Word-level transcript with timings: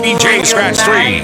VDJ 0.00 0.44
Scratch 0.48 0.78
3. 0.80 1.22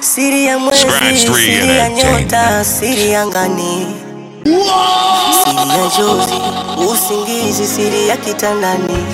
Siri 0.00 0.44
ya 0.46 0.58
mwezi, 0.58 0.86
siri 1.18 1.76
ya 1.78 1.88
nyota, 1.88 2.64
siri 2.64 3.10
ya 3.10 3.26
ngani, 3.26 3.86
siri 5.44 5.68
ya 5.68 5.90
jozi, 5.98 6.40
usingizi, 6.92 7.66
siri 7.66 8.08
ya 8.08 8.16
kitandani, 8.16 9.06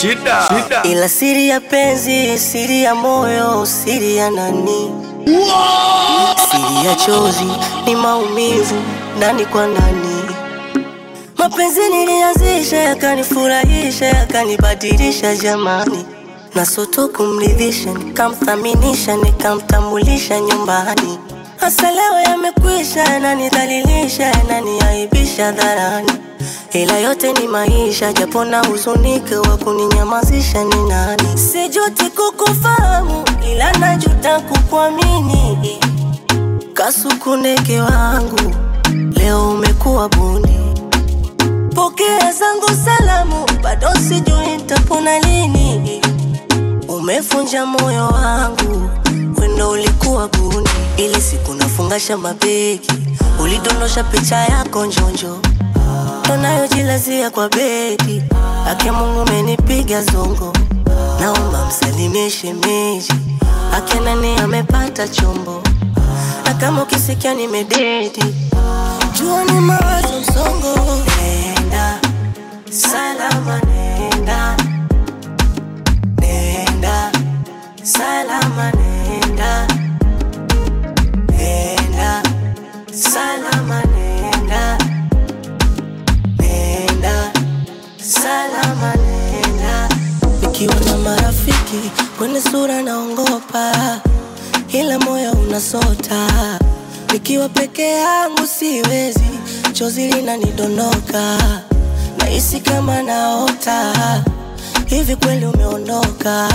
Shida. 0.00 0.48
Shida. 0.48 0.82
ila 0.82 1.08
siri 1.08 1.48
ya 1.48 1.60
penzi, 1.60 2.38
siri 2.38 2.82
ya 2.82 2.94
moyo, 2.94 3.66
siri 3.66 4.16
ya 4.16 4.30
nani, 4.30 4.90
siri 6.50 6.86
ya 6.86 6.94
chozi 6.94 7.44
ni 7.86 7.94
maumivu 7.96 8.76
nani 9.20 9.46
kwa 9.46 9.66
nani. 9.66 10.20
Mapenzi 11.38 11.80
nilianzisha 11.90 12.76
yakanifurahisha 12.76 14.06
yakanibadilisha 14.06 15.36
jamani, 15.36 16.04
na 16.54 16.66
sutu 16.66 17.08
kumridhisha 17.08 17.92
nikamthaminisha 17.94 19.16
nikamtambulisha 19.16 20.40
nyumbani. 20.40 21.18
Hasa 21.56 21.90
leo 21.90 22.20
yamekwisha, 22.20 23.00
yananidhalilisha 23.04 24.22
yananiaibisha 24.24 25.52
dharani, 25.52 26.12
ila 26.72 26.98
yote 26.98 27.32
ni 27.32 27.48
maisha, 27.48 28.12
japo 28.12 28.44
na 28.44 28.64
huzunike, 28.66 29.34
wa 29.36 29.56
kuninyamazisha 29.56 30.64
ni 30.64 30.88
nani? 30.88 31.38
Sijuti 31.38 32.04
kukufahamu, 32.10 33.24
ila 33.52 33.72
najuta 33.72 34.40
kukuamini. 34.40 35.78
Kasuku 36.74 37.36
ndege 37.36 37.80
wangu, 37.80 38.54
leo 39.16 39.50
umekuwa 39.50 40.08
bundi 40.08 40.50
Pokea 41.74 42.32
zangu 42.32 42.66
salamu, 42.84 43.46
bado 43.62 43.88
sijui 44.08 44.56
nitapona 44.56 45.18
lini. 45.18 46.00
Umefunja 46.90 47.66
moyo 47.66 48.06
wangu, 48.06 48.90
wendo 49.40 49.70
ulikuwa 49.70 50.28
buni. 50.28 50.68
Ili 50.96 51.20
siku 51.20 51.54
nafungasha 51.54 52.16
mabegi, 52.16 52.92
ulidondosha 53.42 54.04
picha 54.04 54.36
yako 54.36 54.86
njonjo, 54.86 55.38
tunayojilazia 56.22 57.30
kwa 57.30 57.48
bedi. 57.48 58.22
Ake 58.70 58.90
Mungu 58.90 59.20
umenipiga 59.22 60.02
zongo, 60.02 60.52
naomba 61.20 61.66
msalimie 61.66 62.30
shemeji. 62.30 63.12
Ake 63.76 64.00
nani 64.00 64.36
amepata 64.36 65.08
chombo, 65.08 65.62
na 66.44 66.54
kama 66.54 66.82
ukisikia 66.82 67.34
nimededi 67.34 68.24
jua 69.20 69.44
ni 69.44 69.60
mawazo 69.60 70.20
msongo. 70.20 70.74
Nenda 71.22 71.98
salama, 72.70 73.60
nenda 73.60 74.56
salama, 77.82 78.72
nenda. 78.72 79.66
Nenda. 81.36 82.22
Salama, 82.92 83.82
nenda. 83.94 84.78
Nenda. 86.38 87.32
Salama, 87.98 88.94
nenda. 88.94 89.88
Nikiwa 90.42 90.74
na 90.74 90.96
marafiki 90.98 91.90
kwenye 92.18 92.40
sura 92.40 92.82
naongopa, 92.82 94.00
ila 94.72 94.98
moyo 94.98 95.32
unasota. 95.32 96.28
Nikiwa 97.12 97.48
peke 97.48 97.82
yangu 97.90 98.46
siwezi, 98.46 99.30
chozi 99.72 100.08
linanidondoka, 100.08 101.38
nahisi 102.18 102.60
kama 102.60 103.02
naota. 103.02 103.92
Hivi 104.86 105.16
kweli 105.16 105.46
umeondoka? 105.46 106.48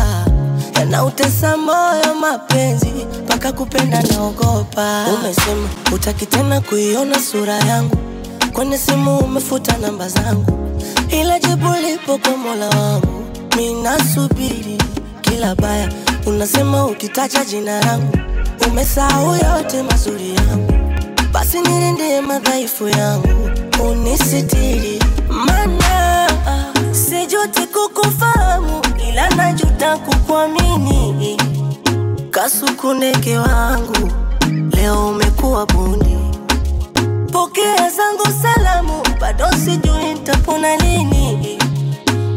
Yanautesa 0.79 1.57
moyo 1.57 2.15
mapenzi, 2.21 2.93
mpaka 3.23 3.51
kupenda 3.51 4.01
naogopa. 4.01 5.05
Umesema 5.19 5.69
utaki 5.93 6.25
tena 6.25 6.61
kuiona 6.61 7.19
sura 7.19 7.53
yangu, 7.59 7.97
kwenye 8.53 8.77
simu 8.77 9.17
umefuta 9.17 9.77
namba 9.77 10.09
zangu, 10.09 10.77
ila 11.09 11.39
jibu 11.39 11.67
lipo 11.87 12.17
kwa 12.17 12.37
Mola 12.37 12.69
wangu. 12.69 13.25
Minasubiri 13.57 14.77
kila 15.21 15.55
baya, 15.55 15.89
unasema 16.25 16.85
ukitaja 16.85 17.45
jina 17.45 17.81
langu 17.85 18.17
umesahau 18.67 19.35
yote 19.35 19.83
mazuri 19.83 20.35
yangu, 20.35 20.73
basi 21.31 21.61
nilindie 21.61 22.21
madhaifu 22.21 22.87
yangu, 22.89 23.49
unisitiri, 23.89 24.99
mana 25.29 25.84
sijuti 27.19 27.67
kukufahamu, 27.67 28.81
ila 29.09 29.29
najuta 29.29 29.97
kukuamini. 29.97 31.37
Kasuku 32.31 32.93
ndege 32.93 33.37
wangu, 33.37 34.11
leo 34.71 35.07
umekuwa 35.09 35.65
bundi. 35.65 36.17
Pokea 37.31 37.89
zangu 37.89 38.23
salamu, 38.41 38.93
bado 39.21 39.45
sijui 39.65 40.13
nitapona 40.13 40.75
lini. 40.75 41.57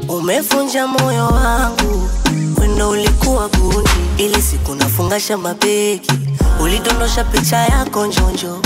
Umefunja 0.08 0.86
moyo 0.86 1.26
wangu, 1.26 2.08
wendo 2.60 2.90
ulikuwa 2.90 3.48
bundi. 3.48 3.90
Ili 4.18 4.42
siku 4.42 4.74
nafungasha 4.74 5.36
mabegi, 5.36 6.12
ulidondosha 6.62 7.24
picha 7.24 7.56
yako 7.56 8.06
njonjo, 8.06 8.58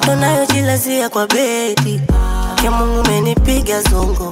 tonayojilazia 0.00 1.08
kwa 1.08 1.26
bedi. 1.26 2.00
Ake 2.52 2.70
Mungu 2.70 3.00
umenipiga 3.00 3.82
zongo, 3.82 4.30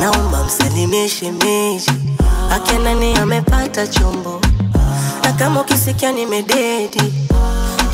naomba 0.00 0.44
msalimie 0.44 1.08
shemeji. 1.08 1.90
Ake 2.52 2.78
nani 2.78 3.16
amepata 3.16 3.86
chombo, 3.86 4.40
na 5.24 5.32
kama 5.32 5.60
ukisikia 5.60 6.12
nimededi, 6.12 7.02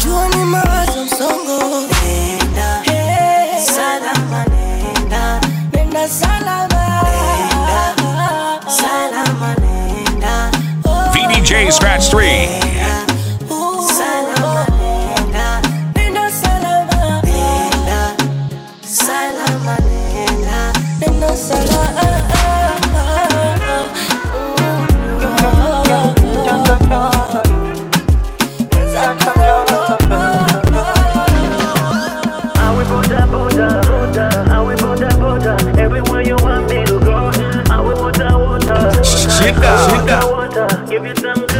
jua 0.04 0.28
ni 0.28 0.36
mawazo 0.44 1.04
msongo. 1.04 1.62
Nenda 2.04 2.82
salama, 3.66 4.44
nenda 4.44 5.40
nenda 5.74 6.08
salama, 6.08 7.02
nenda 7.96 8.60
salama, 8.76 9.54
nenda 9.60 10.50
VDJ 11.12 11.70
Scratch 11.70 12.12
3. 12.14 12.71
Sit 39.42 39.56
down. 39.60 39.90
Sit 40.86 41.22
down. 41.22 41.51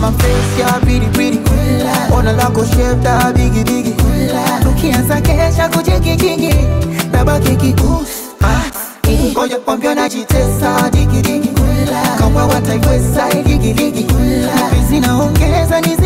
Mama 0.00 0.12
face, 0.18 0.58
yeah, 0.58 0.78
pretty 0.80 1.08
pretty 1.12 1.38
Ona 2.12 2.32
lako 2.32 2.64
shape, 2.64 3.02
da 3.02 3.32
bigi 3.32 3.64
bigi 3.64 3.94
Tukianza 4.62 5.20
kesha 5.20 5.68
kujigijigi 5.68 6.54
Nabaki 7.12 7.56
kikus 7.56 8.08
Ngoja 9.32 9.56
kwambia 9.58 9.94
najitesa 9.94 10.90
digi 10.92 11.22
digi 11.22 11.50
Kama 12.18 12.46
wataiweza 12.46 13.28
ligi 13.46 13.72
ligi 13.72 14.06
Mapenzi 14.62 15.00
naongeza 15.00 15.80
ni 15.80 15.96
zidi 15.96 16.05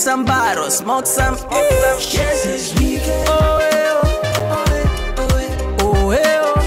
some 0.00 0.24
baro, 0.24 0.70
smoke 0.70 1.06
some. 1.06 1.36
Yes, 1.50 2.46
it's 2.46 2.72
weekend. 2.80 3.28
Oh, 3.28 3.58
hey, 3.60 3.84
oh. 3.84 4.00
Oh, 4.48 4.56
hey, 4.64 4.84
oh. 5.78 5.84
Oh, 5.84 6.10
hey, 6.10 6.24
oh. 6.38 6.60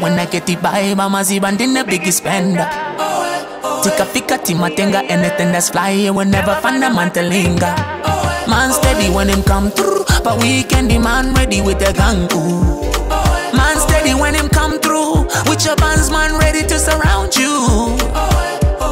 When 0.00 0.18
I 0.18 0.26
get 0.26 0.46
the 0.46 0.56
buy, 0.56 0.94
mama's 0.94 1.32
even 1.32 1.56
the 1.56 1.84
biggest 1.84 2.18
spender. 2.18 2.83
Tika 3.84 4.04
fika 4.06 4.38
timatenga 4.38 5.02
anything 5.10 5.52
that's 5.52 5.68
fly 5.70 5.90
You 5.90 6.14
will 6.14 6.24
never 6.24 6.54
find 6.62 6.82
a 6.82 6.90
man 6.92 7.12
to 7.12 7.22
linger. 7.22 7.74
Man 8.48 8.72
steady 8.72 9.10
when 9.14 9.28
him 9.28 9.42
come 9.42 9.70
through 9.70 10.04
But 10.24 10.40
weekend 10.40 10.90
the 10.90 10.98
man 10.98 11.34
ready 11.34 11.60
with 11.60 11.78
the 11.78 11.92
gang 11.92 12.28
ooh. 12.32 12.90
Man 13.56 13.76
steady 13.78 14.14
when 14.14 14.34
him 14.34 14.48
come 14.48 14.78
through 14.80 15.24
With 15.48 15.64
your 15.66 15.76
bands 15.76 16.10
man 16.10 16.38
ready 16.38 16.66
to 16.66 16.78
surround 16.78 17.36
you. 17.36 17.98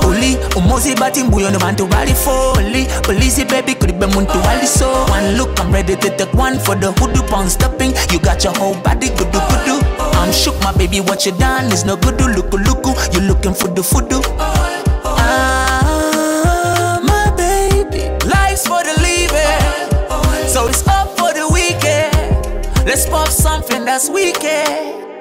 Uli, 0.07 0.37
umozi 0.57 0.95
bati 0.95 1.23
mbuyo 1.23 1.51
no 1.51 1.59
bantu 1.59 1.87
bali 1.87 2.15
folly 2.15 2.87
Police 3.03 3.45
baby 3.45 3.75
kuribe 3.75 4.07
muntu 4.07 4.39
wali 4.47 4.67
so 4.67 4.91
One 5.11 5.37
look 5.37 5.59
I'm 5.61 5.73
ready 5.73 5.97
to 5.97 6.17
take 6.17 6.35
one 6.35 6.59
for 6.59 6.75
the 6.75 6.93
hoodoo 6.93 7.23
pound 7.29 7.51
stopping. 7.51 7.95
You 8.13 8.19
got 8.19 8.45
your 8.45 8.53
whole 8.57 8.75
body 8.83 9.09
gudu 9.09 9.41
gudu 9.41 9.81
I'm 10.21 10.33
shook 10.33 10.59
my 10.63 10.73
baby 10.73 11.01
what 11.01 11.25
you 11.27 11.33
done 11.33 11.73
is 11.73 11.85
no 11.85 11.97
gudu 11.97 12.29
luku 12.29 12.59
luku 12.59 12.95
You 13.15 13.21
looking 13.21 13.55
for 13.55 13.69
the 13.69 13.83
fudu 13.83 14.21
Let's 22.85 23.07
pop 23.07 23.29
something 23.29 23.85
that's 23.85 24.11
weekend 24.11 25.12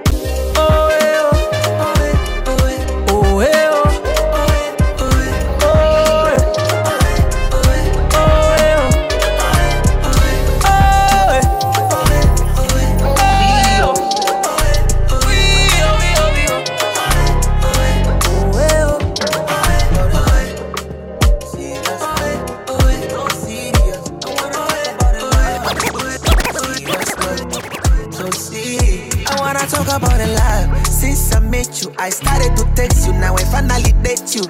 I 32.01 32.09
started 32.09 32.57
to 32.57 32.65
text 32.73 33.05
you. 33.05 33.13
Now 33.13 33.35
I 33.35 33.43
finally 33.43 33.91
date 34.01 34.33
you. 34.33 34.41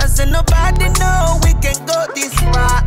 I 0.00 0.08
said 0.08 0.28
nobody 0.28 0.88
know 0.98 1.38
we 1.44 1.52
can 1.62 1.76
go 1.86 2.04
this 2.16 2.34
far. 2.34 2.82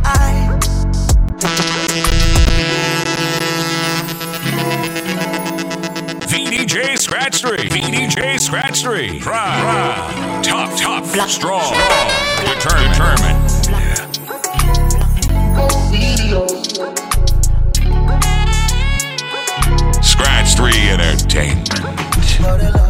VDJ 6.28 6.98
Scratch 6.98 7.40
3. 7.40 7.70
VDJ 7.70 8.38
Scratch 8.38 8.82
3. 8.82 9.20
Proud. 9.20 9.62
Proud. 9.62 10.44
Tough, 10.44 10.78
tough. 10.78 11.06
Strong. 11.30 11.72
Determined. 12.44 12.92
Determined. 12.92 13.50
Scratch 20.04 20.56
3 20.56 20.90
Entertainment. 20.90 22.89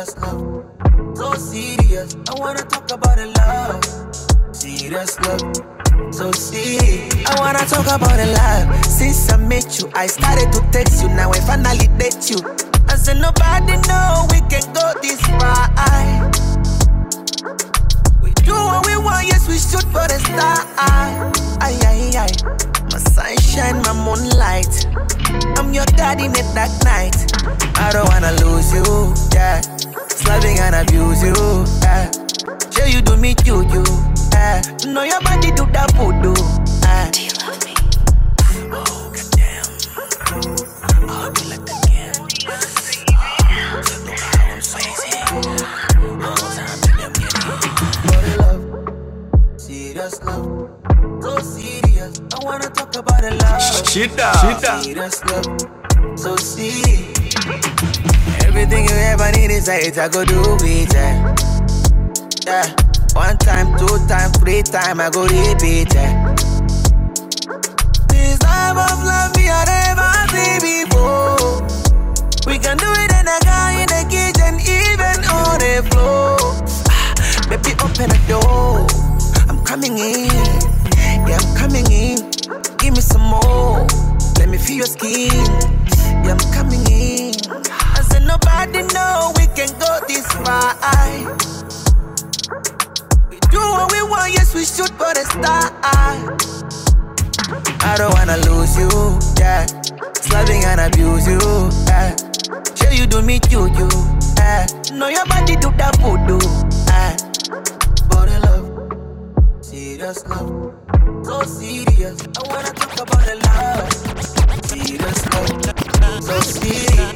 Serious 0.00 0.22
love, 0.22 0.64
so 1.14 1.34
serious. 1.34 2.16
I 2.30 2.40
wanna 2.40 2.62
talk 2.62 2.90
about 2.90 3.18
the 3.18 3.26
love, 3.36 3.84
serious 4.56 5.20
love, 5.20 6.14
so 6.14 6.32
serious. 6.32 7.26
I 7.26 7.34
wanna 7.38 7.58
talk 7.68 7.84
about 7.84 8.16
the 8.16 8.24
love. 8.32 8.84
Since 8.86 9.30
I 9.30 9.36
met 9.36 9.78
you, 9.78 9.90
I 9.94 10.06
started 10.06 10.50
to 10.54 10.60
text 10.72 11.02
you. 11.02 11.08
Now 11.10 11.30
I 11.32 11.40
finally 11.40 11.88
date 11.98 12.30
you. 12.30 12.38
I 12.88 12.96
said 12.96 13.20
nobody 13.20 13.76
know 13.88 14.24
we 14.32 14.40
can 14.48 14.64
go 14.72 14.88
this 15.02 15.20
far. 15.36 15.68
We 18.22 18.32
do 18.40 18.54
what 18.54 18.86
we 18.86 18.96
want, 18.96 19.26
yes 19.26 19.46
we 19.48 19.58
shoot 19.58 19.84
for 19.92 20.08
the 20.08 20.16
star. 20.24 20.64
Ay 21.60 21.76
ay 21.84 22.16
ay, 22.16 22.69
my 22.92 22.98
sunshine, 22.98 23.82
my 23.82 23.92
moonlight. 23.92 24.86
I'm 25.58 25.72
your 25.72 25.84
daddy 25.96 26.24
in 26.26 26.32
the 26.32 26.42
dark 26.54 26.70
night. 26.84 27.16
I 27.78 27.92
don't 27.92 28.08
wanna 28.08 28.32
lose 28.44 28.72
you, 28.72 29.14
yeah. 29.34 29.60
Slaving 30.08 30.58
and 30.58 30.74
abuse 30.74 31.22
you, 31.22 31.34
yeah. 31.82 32.10
Sure 32.70 32.86
you 32.86 33.00
do 33.00 33.16
me 33.16 33.34
you, 33.44 33.62
you, 33.70 33.84
yeah. 34.32 34.62
Know 34.86 35.02
your 35.04 35.20
body 35.22 35.50
do 35.52 35.66
that 35.72 35.92
voodoo, 35.94 36.34
yeah. 36.82 37.10
Do 37.10 37.22
you 37.22 37.32
love 37.46 37.64
me? 37.64 37.69
Love. 54.08 54.36
Shida. 54.36 54.82
Serious 54.82 55.24
love, 55.24 56.18
so 56.18 56.36
serious. 56.36 57.34
Everything 58.44 58.84
you 58.84 58.94
ever 58.94 59.30
need 59.32 59.50
is 59.50 59.68
it, 59.68 59.98
I 59.98 60.08
go 60.08 60.24
do 60.24 60.40
it, 60.60 60.92
yeah. 60.94 61.34
yeah. 62.46 62.66
One 63.14 63.36
time, 63.38 63.76
two 63.78 63.98
time, 64.08 64.30
three 64.32 64.62
time, 64.62 65.00
I 65.00 65.10
go 65.10 65.22
repeat, 65.24 65.94
yeah. 65.94 66.34
This 68.08 68.38
type 68.38 68.76
of 68.76 69.04
love 69.04 69.36
me 69.36 69.48
I 69.48 69.64
never 69.68 70.12
see 70.32 70.84
before. 70.84 71.62
We 72.46 72.58
can 72.58 72.76
do 72.76 72.86
it 72.88 73.12
in 73.12 73.26
a 73.28 73.38
car, 73.44 73.70
in 73.72 73.86
the 73.88 74.02
kitchen, 74.10 74.54
even 74.60 75.24
on 75.30 75.58
the 75.58 75.86
floor. 75.90 76.38
Ah, 76.88 77.14
Baby, 77.48 77.72
open 77.82 78.08
the 78.10 78.20
door. 78.28 78.86
I'm 79.48 79.62
coming 79.64 79.98
in. 79.98 80.30
Yeah, 81.28 81.38
I'm 81.40 81.56
coming 81.56 81.86
in. 81.90 82.29
Give 82.90 82.96
me 82.96 83.02
some 83.02 83.22
more. 83.22 83.86
Let 84.40 84.48
me 84.48 84.58
feel 84.58 84.78
your 84.78 84.86
skin. 84.86 85.30
Yeah, 86.26 86.34
I'm 86.34 86.38
coming 86.52 86.82
in. 86.90 87.30
I 87.46 88.02
said 88.02 88.26
nobody 88.26 88.82
know 88.92 89.30
we 89.36 89.46
can 89.54 89.70
go 89.78 90.00
this 90.08 90.26
far. 90.42 90.74
We 93.30 93.38
do 93.46 93.60
what 93.60 93.92
we 93.92 94.02
want, 94.10 94.32
yes, 94.32 94.52
we 94.56 94.64
shoot 94.64 94.90
for 94.98 95.14
the 95.14 95.22
star. 95.30 95.70
I 97.86 97.94
don't 97.96 98.12
wanna 98.14 98.38
lose 98.50 98.76
you, 98.76 98.90
yeah. 99.38 99.66
Slaving 100.14 100.64
and 100.64 100.80
abuse 100.80 101.28
you, 101.28 101.38
yeah. 101.86 102.16
Sure 102.74 102.90
you 102.90 103.06
do 103.06 103.22
me 103.22 103.38
juju, 103.38 103.86
yeah. 104.36 104.66
Know 104.92 105.06
your 105.06 105.26
body 105.26 105.54
do 105.54 105.70
that 105.78 105.94
voodoo, 106.00 106.40
yeah 106.88 107.29
serious 109.80 110.20
now. 110.28 110.46
So 111.24 111.42
serious. 111.42 112.18
I 112.36 112.40
wanna 112.52 112.72
talk 112.80 112.92
about 113.00 113.22
the 113.28 113.36
love, 113.46 113.92
serious 114.68 115.20
now. 115.32 115.44
So 116.28 116.36
serious. 116.40 117.12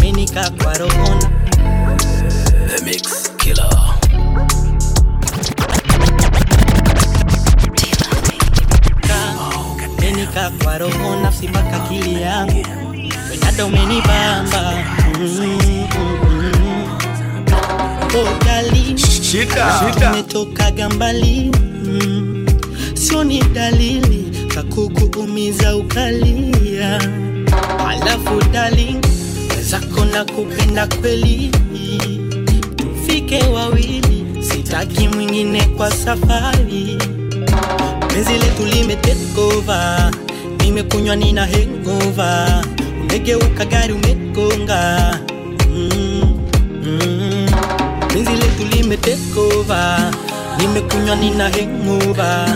Minica 0.00 0.44
Quaron. 0.60 1.18
The 2.70 2.78
Mix 2.84 3.28
Killer. 3.38 3.78
Dominika 10.00 10.50
kwaroho 10.64 11.20
nafsi 11.22 11.48
mpaka 11.48 11.78
kili 11.80 12.22
yangu 12.22 12.66
wenado 13.30 13.68
menibamba 13.68 14.72
mm 15.18 15.24
-mm 15.24 15.88
-mm. 15.88 16.37
Darling, 18.44 18.96
tumetokaga 20.10 20.88
mbali. 20.88 21.50
Mm. 21.84 22.46
Sio 22.94 23.24
ni 23.24 23.42
dalili 23.42 24.24
za 24.54 24.62
kukuumiza 24.62 25.76
ukalia 25.76 27.00
Alafu 27.88 28.42
darling, 28.52 29.00
zako 29.60 30.04
na 30.04 30.24
kupenda 30.24 30.86
kweli. 30.86 31.50
Tufike 32.76 33.42
wawili, 33.44 34.24
sitaki 34.40 35.08
mwingine 35.08 35.64
kwa 35.76 35.90
safari. 35.90 36.98
Penzi 38.08 38.32
letu 38.32 38.66
lime 38.66 38.96
take 38.96 39.40
over. 39.40 40.10
Nimekunywa 40.64 41.16
nina 41.16 41.46
hangover. 41.46 42.64
Umegeuka 43.02 43.64
gari 43.64 43.92
umegonga 43.92 45.18
over 49.06 50.10
nimekunywa 50.58 51.16
nina 51.16 51.44
hangover 51.50 52.48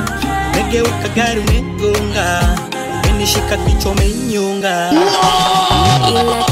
megeuka 0.54 1.08
gari 1.16 1.40
umegonga 1.40 2.56
menishika 3.04 3.56
kichwa 3.56 3.92
umenyonga 3.92 4.90
ila 6.08 6.42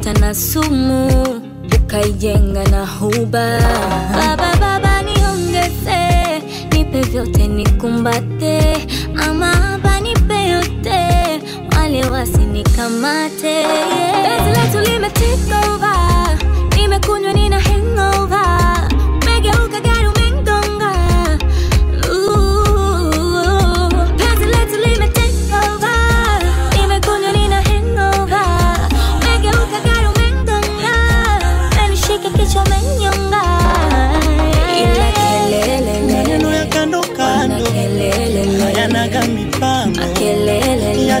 ukaifuta 0.00 0.12
na 0.20 0.34
sumu 0.34 1.08
ukaijenga 1.76 2.64
na 2.70 2.86
huba. 2.86 3.60
Baba 4.16 4.56
baba 4.60 5.02
niongeze 5.02 6.42
nipe 6.72 7.00
vyote 7.00 7.46
nikumbate. 7.46 8.88
Ama 9.28 9.46
hapa 9.46 10.00
nipe 10.00 10.48
yote 10.48 11.00
wale 11.76 12.04
wasinikamate. 12.10 13.64
Penzi 14.22 14.60
letu 14.60 14.90
limetikova 14.90 15.94
nimekunywa 16.76 17.32
nina 17.32 17.60
hangover 17.60 18.59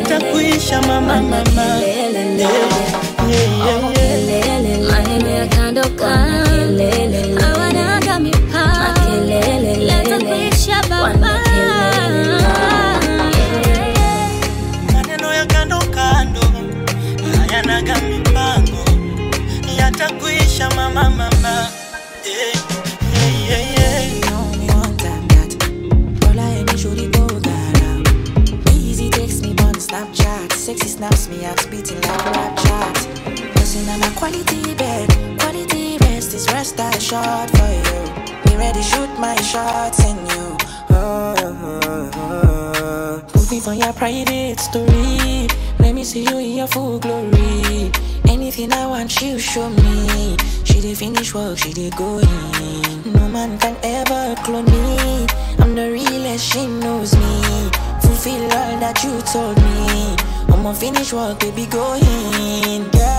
kelele, 0.08 0.20
yatakuisha 0.20 0.82
mama 0.82 1.22
mama 1.22 1.89
quality 34.30 34.74
bed 34.74 35.08
Quality 35.38 35.98
rest 35.98 36.34
is 36.34 36.46
rest 36.52 36.78
I 36.78 36.96
shot 36.98 37.50
for 37.50 37.68
you. 37.68 38.00
Me 38.46 38.56
ready 38.56 38.82
shoot 38.82 39.10
my 39.18 39.36
shots 39.36 40.04
in 40.04 40.16
you. 40.16 40.56
Oh, 40.90 41.34
oh, 41.38 42.10
oh. 42.14 43.60
For 43.60 43.74
your 43.74 43.92
private 43.92 44.58
story. 44.58 45.46
Let 45.80 45.94
me 45.94 46.02
see 46.04 46.22
you 46.22 46.38
in 46.38 46.56
your 46.56 46.66
full 46.66 46.98
glory. 46.98 47.90
Anything 48.28 48.72
I 48.72 48.86
want 48.86 49.20
you 49.20 49.38
show 49.38 49.68
me. 49.68 50.36
She 50.64 50.80
did 50.80 50.96
finish 50.96 51.34
work, 51.34 51.58
she 51.58 51.72
did 51.72 51.94
go 51.96 52.18
in. 52.20 53.12
No 53.12 53.28
man 53.28 53.58
can 53.58 53.76
ever 53.82 54.34
clone 54.42 54.64
me. 54.64 55.26
I'm 55.58 55.74
the 55.74 55.90
realest, 55.92 56.52
she 56.52 56.66
knows 56.66 57.14
me. 57.14 57.70
Fulfill 58.00 58.44
all 58.44 58.78
that 58.80 59.02
you 59.04 59.20
told 59.32 59.56
me. 59.58 60.16
I'ma 60.54 60.72
finish 60.72 61.12
work, 61.12 61.40
baby, 61.40 61.66
go 61.66 61.94
in. 61.94 62.88
Yeah 62.94 63.09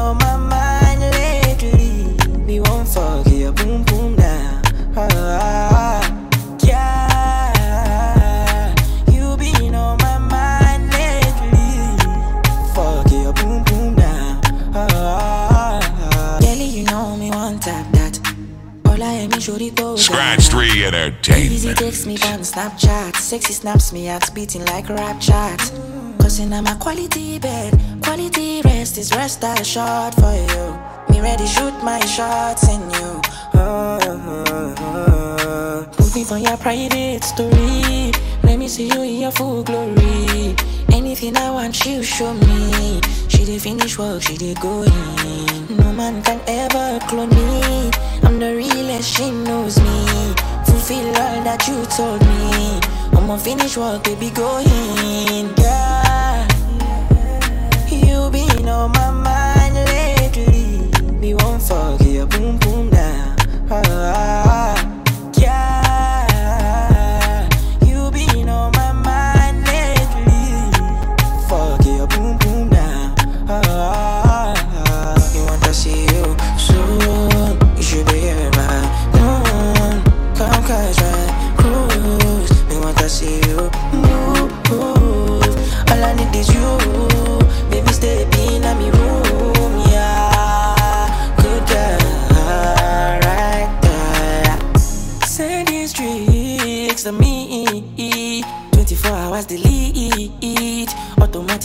on 0.00 0.16
my 0.18 0.36
mind 0.36 1.00
lately. 1.00 2.38
Me 2.46 2.60
won't 2.60 2.88
forget 2.88 3.32
your 3.32 3.52
boom 3.52 3.84
boom 3.84 4.16
now 4.16 4.62
ah, 4.96 5.08
ah, 5.12 5.69
shorty 19.50 19.70
go 19.70 19.96
Scratch 19.96 20.48
down. 20.48 20.60
3 20.60 20.66
Easy 20.66 20.84
Entertainment. 20.84 21.78
text 21.78 22.06
me 22.06 22.14
on 22.30 22.40
Snapchat. 22.40 23.16
Sexy 23.16 23.52
snaps 23.52 23.92
me 23.92 24.08
out 24.08 24.32
beating 24.34 24.64
like 24.66 24.88
rap 24.88 25.20
chat. 25.20 25.58
Cause 26.20 26.38
in 26.38 26.50
my 26.50 26.74
quality 26.74 27.38
bed, 27.38 27.72
quality 28.02 28.60
rest 28.62 28.96
is 28.98 29.12
rest 29.12 29.42
I 29.42 29.62
shot 29.62 30.14
for 30.14 30.34
you. 30.50 30.64
Me 31.10 31.20
ready 31.20 31.46
shoot 31.46 31.74
my 31.82 32.00
shots 32.06 32.68
and 32.68 32.92
you. 32.92 33.20
Oh, 33.54 33.98
oh, 34.02 34.44
oh. 34.46 34.74
oh. 34.78 35.88
Put 35.96 36.14
me 36.14 36.24
for 36.24 36.38
your 36.38 36.56
private 36.56 37.24
story. 37.24 38.12
Me 38.60 38.68
see 38.68 38.88
you 38.88 39.00
in 39.00 39.20
your 39.22 39.30
full 39.30 39.62
glory. 39.62 40.54
Anything 40.92 41.34
I 41.38 41.50
want 41.50 41.82
you 41.86 42.02
show 42.02 42.34
me. 42.34 43.00
She 43.26 43.46
did 43.46 43.62
finish 43.62 43.96
work, 43.98 44.20
she 44.20 44.36
did 44.36 44.60
go 44.60 44.82
in. 44.82 45.76
No 45.78 45.90
man 45.94 46.22
can 46.22 46.38
ever 46.46 46.98
clone 47.06 47.30
me. 47.30 47.90
I'm 48.22 48.38
the 48.38 48.54
realest, 48.54 49.16
she 49.16 49.30
knows 49.30 49.80
me. 49.80 50.34
Fulfill 50.66 51.08
all 51.08 51.42
that 51.42 51.66
you 51.66 51.86
told 51.96 52.20
me. 52.20 53.18
I'ma 53.18 53.38
finish 53.38 53.78
work, 53.78 54.04
baby, 54.04 54.28
go 54.28 54.58
in. 54.58 55.54
Yeah. 55.56 56.46
You 57.90 58.28
been 58.30 58.68
on 58.68 58.92
my 58.92 59.10
mind 59.10 59.74
lately. 59.74 61.12
Me 61.18 61.32
won't 61.32 61.62
forget 61.62 62.28
boom 62.28 62.58
boom 62.58 62.90
now. 62.90 63.36
Ah, 63.70 63.82
ah, 63.88 64.74
yeah. 64.74 64.79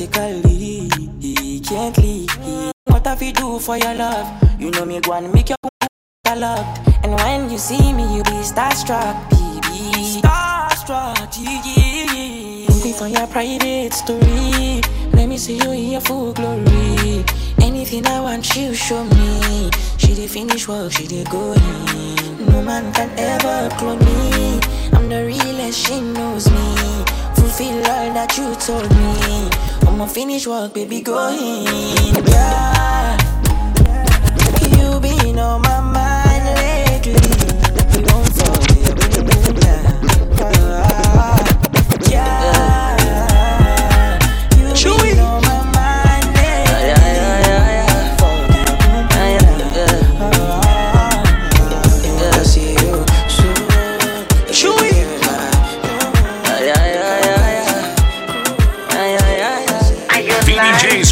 Automatically. 0.06 0.90
Gently. 1.62 2.28
What 2.86 3.06
have 3.06 3.22
you 3.22 3.34
do 3.34 3.60
for 3.60 3.78
your 3.78 3.96
love? 3.96 4.28
You 4.60 4.72
know 4.72 4.86
me, 4.86 5.00
go 5.00 5.14
and 5.14 5.34
make 5.34 5.50
your 5.50 5.58
love. 6.36 6.66
And 7.04 7.14
when 7.16 7.50
you 7.50 7.58
see 7.58 7.94
me, 7.94 8.04
you 8.16 8.24
be 8.24 8.44
starstruck, 8.44 9.30
baby. 9.30 10.22
Starstruck, 10.22 11.36
yeah. 11.40 12.68
Looking 12.70 12.94
for 12.94 13.08
your 13.08 13.28
private 13.28 13.94
story. 13.94 14.82
Let 15.14 15.28
me 15.28 15.38
see 15.38 15.58
you 15.58 15.72
in 15.72 15.92
your 15.92 16.02
full 16.02 16.34
glory. 16.34 17.26
Anything 17.62 18.06
I 18.08 18.22
want, 18.22 18.56
you 18.56 18.74
show 18.74 19.04
me. 19.04 19.70
She 19.98 20.14
did 20.14 20.30
finish 20.30 20.68
work, 20.68 20.92
she 20.92 21.08
did 21.08 21.30
go 21.30 21.54
in. 21.54 22.46
No 22.48 22.62
man 22.62 22.94
can 22.94 23.10
ever 23.18 23.74
clone 23.76 24.00
me. 24.00 24.60
I'm 24.94 25.10
the 25.10 25.26
realest, 25.26 25.88
she 25.88 26.00
knows 26.02 26.50
me. 26.52 27.06
Fulfill 27.56 27.78
all 27.88 28.12
that 28.14 28.38
you 28.38 28.54
told 28.56 28.90
me. 28.98 29.50
I'ma 29.88 30.08
finish 30.08 30.46
work, 30.46 30.74
baby, 30.74 31.00
go 31.00 31.30
in. 31.30 32.14
Yeah. 32.28 33.18
You 34.76 35.00
been 35.00 35.40
on 35.40 35.62
my 35.62 35.80
mind 35.80 36.44
lately. 36.60 37.16
You 37.96 38.04
won't 38.12 38.28
forget, 38.36 38.94
baby, 39.00 39.38
yeah. 39.62 39.88
Yeah. 42.12 42.55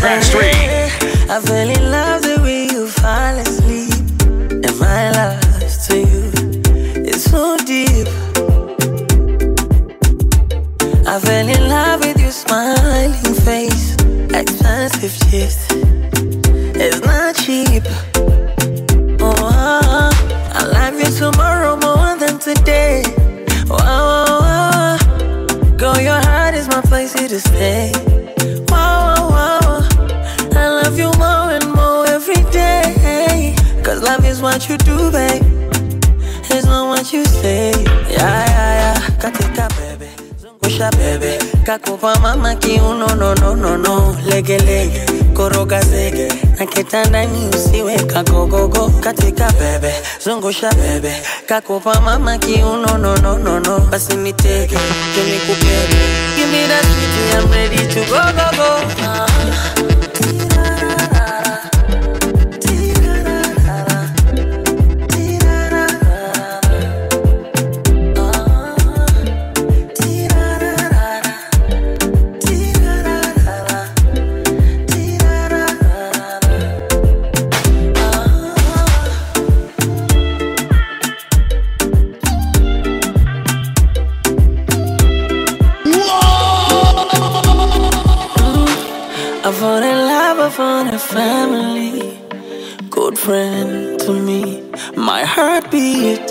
VDJ 0.04 0.32
3. 0.32 1.30
I 1.30 1.40
fell 1.40 1.70
in 1.70 1.90
love 1.90 2.24
the 2.24 2.38
way 2.42 2.66
you 2.66 2.88
fall 2.88 3.38
asleep. 3.40 3.94
And 4.52 4.78
my 4.78 5.12
love 5.12 5.40
to 5.88 5.98
you 5.98 6.24
is 7.08 7.24
so 7.24 7.56
deep. 7.60 8.08
I 11.08 11.20
fell 11.22 11.48
in 11.48 11.70
love 11.70 12.02
with 12.02 12.20
your 12.20 12.32
smiling 12.32 13.14
face. 13.48 13.96
Expensive 14.34 15.16
gift. 15.32 15.72
It's 16.76 17.00
not 17.06 17.36
cheap. 17.38 17.84
Oh, 19.22 20.12
I 20.54 20.66
love 20.66 21.00
you 21.00 21.10
tomorrow 21.18 21.78
more 21.78 22.18
than 22.18 22.40
today. 22.40 23.04
Oh, 23.70 23.78
oh, 23.80 24.98
oh. 25.00 25.78
Girl, 25.78 25.98
your 26.02 26.20
heart 26.28 26.56
is 26.56 26.68
my 26.68 26.82
place 26.82 27.14
here 27.14 27.30
to 27.30 27.40
stay. 27.40 28.33
What 34.54 34.70
you 34.70 34.78
do, 34.78 35.12
babe. 35.12 35.42
It's 36.54 36.66
not 36.66 36.88
what 36.88 37.12
you 37.12 37.26
say. 37.26 37.72
Yeah, 37.72 38.46
yeah, 38.54 38.74
yeah. 38.82 39.18
Katika 39.18 39.68
bebe. 39.78 40.10
Zungusha 40.42 40.92
bebe. 40.92 41.40
Kakupa 41.66 42.16
mama 42.22 42.56
kiuno, 42.56 43.08
no, 43.16 43.34
no, 43.34 43.56
no, 43.56 43.78
no. 43.78 44.16
Lege, 44.30 44.58
lege. 44.60 45.06
Koroga 45.34 45.82
zege. 45.82 46.28
Na 46.60 46.66
kitandani 46.66 47.50
usiwe 47.56 47.96
kagogogo. 48.00 48.90
Katika 49.00 49.52
bebe. 49.52 49.94
Zungusha 50.24 50.72
bebe. 50.74 51.14
Kakupa 51.48 52.02
mama 52.02 52.38
kiuno, 52.38 52.98
no, 52.98 53.16
no, 53.18 53.38
no, 53.38 53.60
no. 53.60 53.80
Basi 53.80 54.16
nitege. 54.16 54.78
Juni 55.16 55.40
kupebe. 55.48 55.98
Give 56.36 56.52
me 56.52 56.68
that 56.68 56.86
sweetie, 56.86 57.34
I'm 57.38 57.52
ready 57.52 57.88
to 57.94 58.02
go, 58.06 58.22
go, 58.38 58.58
go. 58.58 58.70
Ah. 59.02 59.28
I 60.56 60.63
family. 91.04 92.20
Good 92.90 93.18
friend 93.18 94.00
to 94.02 94.14
me, 94.14 94.70
my 94.96 95.24
heartbeat. 95.24 96.22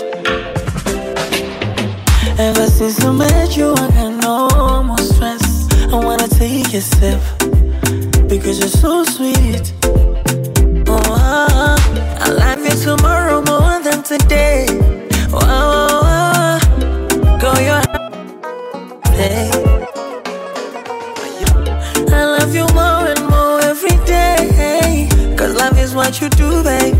Ever 2.39 2.67
since 2.67 3.03
I 3.03 3.11
met 3.11 3.55
you, 3.55 3.73
I 3.73 3.87
got 3.97 4.13
no 4.23 4.83
more 4.83 4.97
stress. 4.97 5.45
I 5.93 5.97
wanna 6.07 6.27
take 6.27 6.73
a 6.73 6.81
sip 6.81 7.21
because 8.27 8.59
you're 8.59 8.77
so 8.85 9.03
sweet. 9.03 9.73
Oh, 10.87 11.01
ah, 11.09 11.77
I 12.25 12.29
love 12.29 12.53
tomorrow 12.83 13.41
more 13.51 13.79
than 13.83 14.03
today. 14.03 14.52
What 26.13 26.21
you 26.21 26.29
do, 26.29 26.63
babe. 26.63 26.95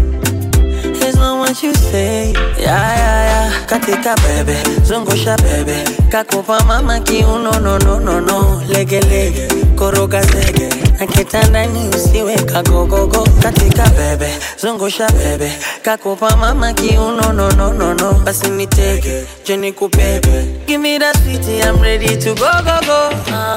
It's 1.06 1.16
not 1.18 1.38
what 1.40 1.62
you 1.62 1.74
say. 1.74 2.32
Yeah, 2.32 2.58
yeah, 2.58 3.50
yeah. 3.50 3.66
Katika 3.68 4.16
bebe, 4.16 4.56
zungusha 4.84 5.36
bebe. 5.38 5.84
Kakupa 6.10 6.60
mama 6.66 7.00
kiuno, 7.00 7.52
no, 7.60 7.78
no, 7.78 8.00
no, 8.00 8.20
no. 8.20 8.62
Lege, 8.70 9.00
lege, 9.02 9.48
koroga 9.76 10.22
zege. 10.22 10.70
Na 11.00 11.06
kitandani 11.08 11.90
usiwe 11.96 12.36
kagogogo. 12.36 13.28
Katika 13.42 13.84
bebe, 13.90 14.30
zungusha 14.62 15.08
bebe. 15.12 15.52
Kakupa 15.82 16.36
mama 16.38 16.74
kiuno, 16.74 17.34
no, 17.34 17.50
no, 17.52 17.74
no, 17.74 17.94
no. 17.94 18.14
Basi 18.14 18.48
nitege, 18.50 19.26
je 19.46 19.58
nikubebe. 19.58 20.46
Give 20.68 20.82
me 20.82 20.98
that 20.98 21.16
sweetie, 21.18 21.62
I'm 21.62 21.80
ready 21.82 22.18
to 22.18 22.34
go, 22.36 22.50
go, 22.64 22.80
go. 22.86 23.10
Ah. 23.32 23.56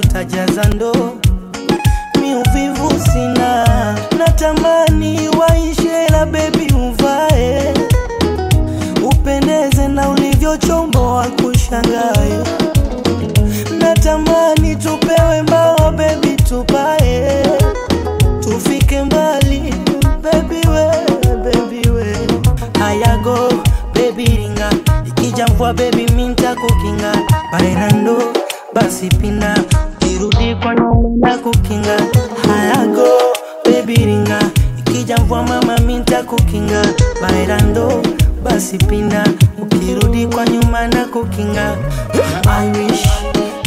Tutajaza 0.00 0.64
ndoo. 0.64 1.12
Mi 2.20 2.34
uvivu 2.34 3.00
sina, 3.12 3.66
natamani 4.18 5.28
waishe, 5.28 6.08
la 6.10 6.26
bebi 6.26 6.74
uvae, 6.74 7.74
upendeze 9.02 9.88
na 9.88 10.08
ulivyochomboa 10.10 11.26
kushangae. 11.26 12.38
Natamani 13.78 14.76
tupewe 14.76 15.42
mbao 15.42 15.92
bebi, 15.92 16.36
tupae. 16.36 17.42
Tufike 18.40 19.02
mbali 19.02 19.74
bebi 20.22 20.68
we. 20.68 22.16
Hayago 22.78 23.52
bebi 23.94 24.24
ringa, 24.24 24.70
ikija 25.06 25.46
mvua 25.46 25.72
bebi 25.74 26.06
minta 26.12 26.54
kukinga 26.54 27.12
bairando, 27.52 28.18
basi 28.96 29.08
pina 29.08 29.54
kirudi 29.98 30.54
kwa 30.62 30.74
nyuma 30.74 31.28
na 31.28 31.38
kukinga. 31.38 31.96
Hayago 32.48 33.08
bebiringa 33.64 34.40
ikija 34.78 35.16
mvua 35.16 35.42
mama 35.42 35.78
minta 35.78 36.22
kukinga 36.22 36.82
bairando 37.22 38.02
basi 38.44 38.78
pinda 38.78 39.24
ukirudi 39.62 40.26
kwa 40.26 40.44
nyuma 40.46 40.88
na 40.88 41.04
kukinga. 41.04 41.76
I 42.48 42.70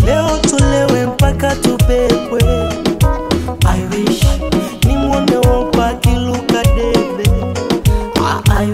leo 0.05 0.37
tulewe 0.37 1.05
mpaka 1.05 1.55
tupepwe 1.55 2.41
I 3.65 3.81
wish 3.91 4.23
nimwone 4.85 5.35
wopa 5.37 5.93
debe. 6.63 7.29
I 8.49 8.65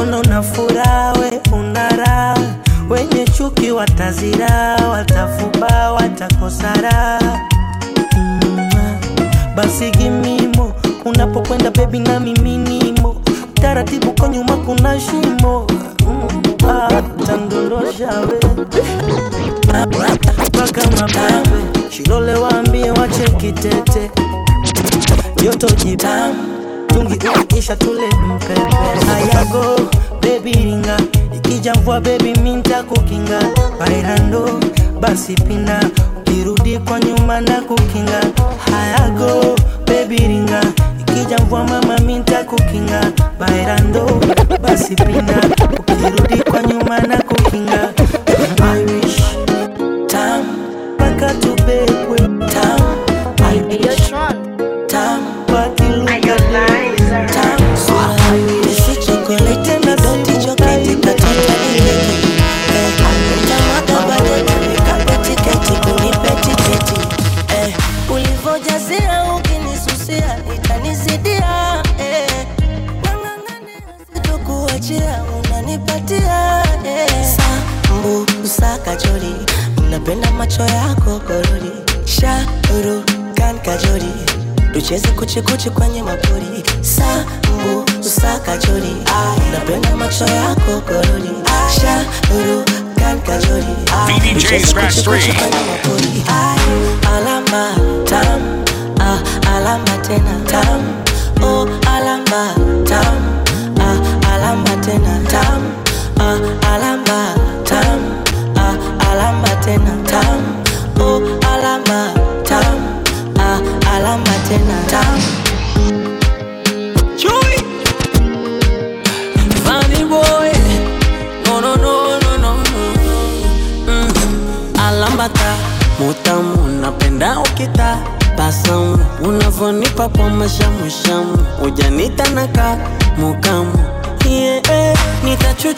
Ono 0.00 0.22
na 0.22 0.42
furawe 0.42 1.40
unara 1.52 2.34
wenye 2.90 3.24
chuki 3.24 3.70
watazira, 3.70 4.76
watafuba, 4.90 5.92
watakosara. 5.92 7.20
Mm, 8.16 8.70
basi 9.56 9.90
gimimo 9.90 10.72
unapokwenda 11.04 11.70
bebi 11.70 11.98
na 11.98 12.20
miminimo 12.20 13.14
taratibu 13.54 14.12
kwa 14.12 14.28
nyuma 14.28 14.56
kuna 14.56 15.00
shimo. 15.00 15.66
Mm, 16.06 16.68
ah, 16.68 17.02
tandoroshawe 17.26 18.38
shilole 21.90 22.34
waambie 22.34 22.90
wache 22.90 23.30
kitete 23.30 24.10
joto 25.42 25.66
jibamu 25.70 26.57
tungiua 26.88 27.44
tule 27.76 28.06
mpepe 28.06 28.76
ayago 29.16 29.80
bebi 30.22 30.52
ringa. 30.52 30.96
Ikija 31.36 31.74
mvua 31.74 32.00
bebi 32.00 32.34
minta 32.40 32.82
kukinga 32.82 33.40
bailando 33.78 34.60
basi 35.00 35.34
pina. 35.34 35.80
Ukirudi 36.20 36.78
kwa 36.78 37.00
nyuma 37.00 37.40
na 37.40 37.60
kukinga 37.60 38.20
hayago 38.70 39.56
bebi 39.86 40.16
ikija 41.00 41.38
mvua 41.38 41.64
mama 41.64 41.98
minta 41.98 42.44
kukinga 42.44 43.12
bailando 43.38 44.20
basi 44.62 44.94
pina. 44.94 45.40
Ukirudi 45.78 46.42
kwa 46.50 46.62
nyuma 46.62 46.98
na 47.00 47.16
kukinga 47.22 47.92
macho 85.58 85.70
kwenye 85.70 86.02
mapori. 86.02 86.64
Sambu 86.80 87.84
usaka 88.00 88.58
napenda 89.52 89.96
macho 89.96 90.24
yako 90.24 90.80
koroni. 90.80 91.30
Shauru 91.80 92.64
kan 92.98 93.20
kajori 93.20 93.74
vdj 94.06 94.66
scratch 94.66 94.98
3 94.98 96.57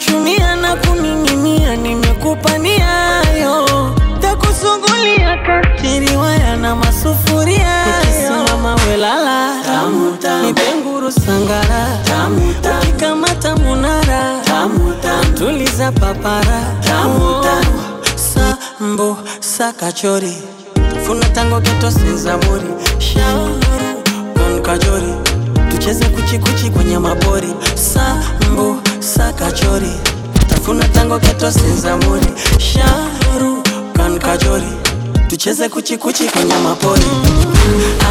kuchumia 0.05 0.55
na 0.55 0.75
kuning'inia, 0.75 1.75
nimekupa 1.75 2.57
niayo, 2.57 3.65
takusungulia 4.21 5.37
katiri 5.45 6.09
na 6.61 6.75
masufuria, 6.75 7.85
ukisimama 8.03 8.75
welala, 8.89 9.55
nipe 10.41 10.61
nguru 10.81 11.11
sangara, 11.11 11.87
ukikamata 12.81 13.55
munara, 13.55 14.41
tuliza 15.37 15.91
papara, 15.91 16.61
sambo 18.15 19.17
sakachori, 19.39 20.37
tufuna 20.93 21.29
tango 21.29 21.61
ketose 21.61 22.15
zaburi, 22.17 22.67
shauru 22.99 23.59
konkajori, 24.33 25.13
tucheze 25.71 26.05
kuchikuchi 26.05 26.69
kwenye 26.69 26.99
mabori. 26.99 27.53
Sa 27.75 28.23
kachori 29.41 29.91
tafuna 30.49 30.87
tango 30.87 31.19
keto 31.19 31.51
sinzamuni 31.51 32.27
sharu 32.57 33.63
kan 33.93 34.19
kachori 34.19 34.67
tucheze 35.27 35.69
kuchikuchi 35.69 36.23
kwenye 36.23 36.53
mapori. 36.63 37.01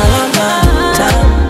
Alaba 0.02 0.62
tamu 0.96 1.49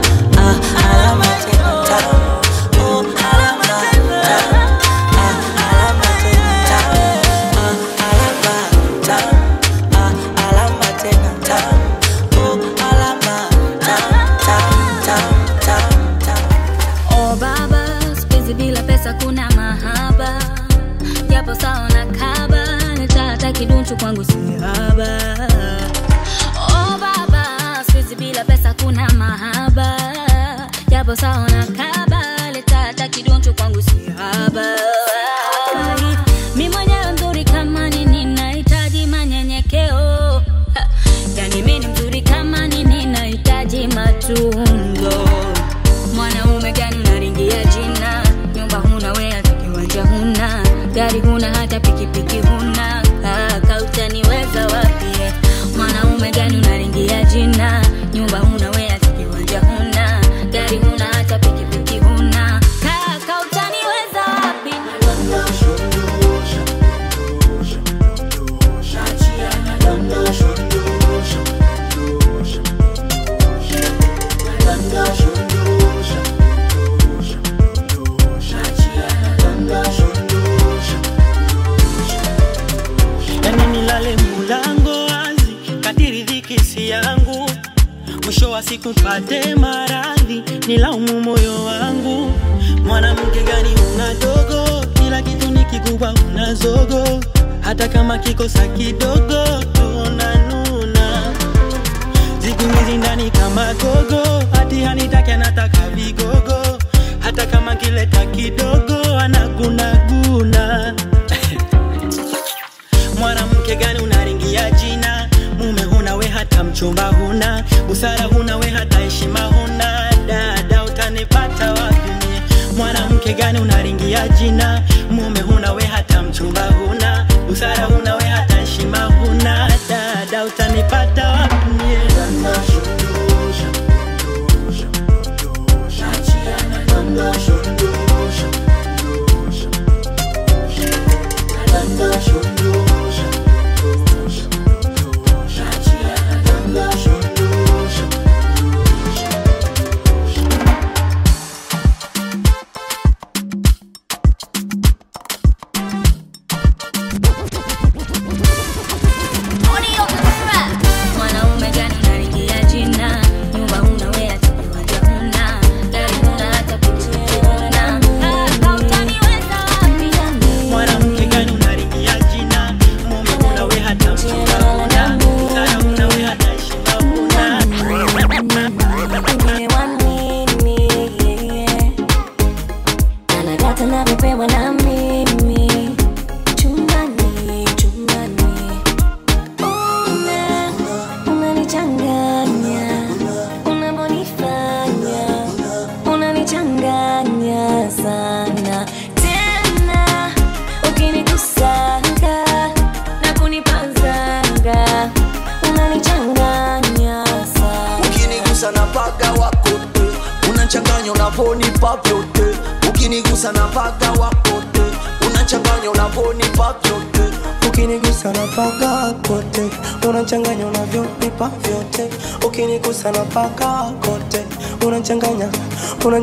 salta 130.51 130.69
ni 130.75 130.83
pa 130.91 131.00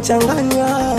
unachanganya 0.08 0.96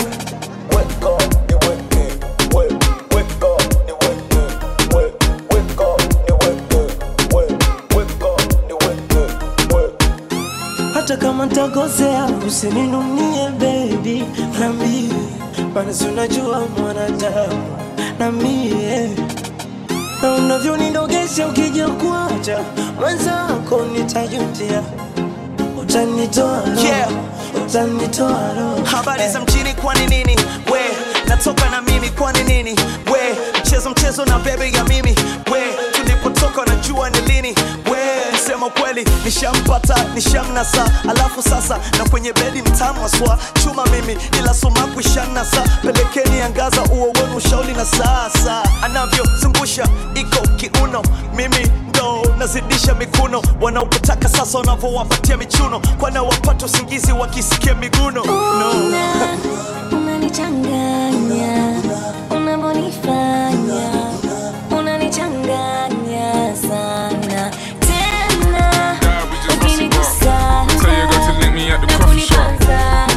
hata 10.93 11.17
kama 11.17 11.45
ntakosea 11.45 12.29
usininunie 12.47 13.49
bebi 13.59 14.23
nambie 14.59 15.09
maana 15.75 15.93
mwanadamu 15.93 16.07
unajua 16.07 16.61
mwanadamu. 16.77 17.77
Na 18.19 18.31
unavyo 18.31 19.09
na 20.21 20.33
unavyonidogesha 20.33 21.47
ukija 21.47 21.87
kuacha 21.87 22.59
mwenzako 22.99 23.81
nitajutia. 23.93 24.83
Utanitoa. 25.81 26.63
Yeah. 26.83 27.09
Habari 28.85 29.27
za 29.27 29.39
mjini 29.41 29.73
kwani 29.73 30.07
nini? 30.07 30.35
We 30.71 30.79
natoka 31.27 31.69
na 31.69 31.81
mimi 31.81 32.09
kwani 32.09 32.43
nini? 32.43 32.75
We 33.11 33.19
mchezo 33.61 33.89
mchezo 33.89 34.25
na 34.25 34.39
bebe 34.39 34.71
ya 34.71 34.83
mimi. 34.83 35.15
We 35.51 35.61
tulipotoka 36.39 36.65
najua 36.75 37.09
ni 37.09 37.21
lini 37.21 37.55
sema 38.47 38.69
kweli 38.69 39.05
nishampata 39.25 39.95
nishamnasa. 40.15 40.85
Alafu 41.09 41.41
sasa 41.41 41.79
na 41.97 42.09
kwenye 42.09 42.33
bedi 42.33 42.61
mtamaswa. 42.61 43.39
Chuma 43.63 43.85
mimi 43.85 44.17
ila 44.39 44.53
sumaku 44.53 44.99
ishanasa 44.99 45.61
pelekeni 45.81 46.41
angaza 46.41 46.83
uo 46.83 47.05
wenu 47.05 47.35
ushauli 47.37 47.73
na 47.73 47.85
sasa. 47.85 48.63
Anavyozungusha 48.83 49.87
iko 50.15 50.47
kiuno. 50.55 51.03
Mimi 51.35 51.71
ndo 51.89 52.25
nazidisha 52.37 52.93
mikuno. 52.93 53.41
Wanaopotaka 53.61 54.29
sasa 54.29 54.57
wanavyowapatia 54.57 55.37
michuno. 55.37 55.79
Kwana 55.99 56.23
wapata 56.23 56.65
usingizi 56.65 57.11
wakisikia 57.11 57.73
miguno. 57.75 58.23
No. 58.25 58.71
unanichanganya. 59.91 61.81
Unavyonifanya 62.31 63.91
unanichanganya 64.79 65.98
sana 66.61 67.51
tena 67.79 68.97
ukinigusa 69.49 70.35
Tell 70.81 70.93
your 70.93 71.07
girl 71.07 71.21
to 71.25 71.33
link 71.39 71.53
me 71.55 71.71
at 71.71 71.79
the 71.81 71.87
coffee 71.87 72.19
shop. 72.19 72.59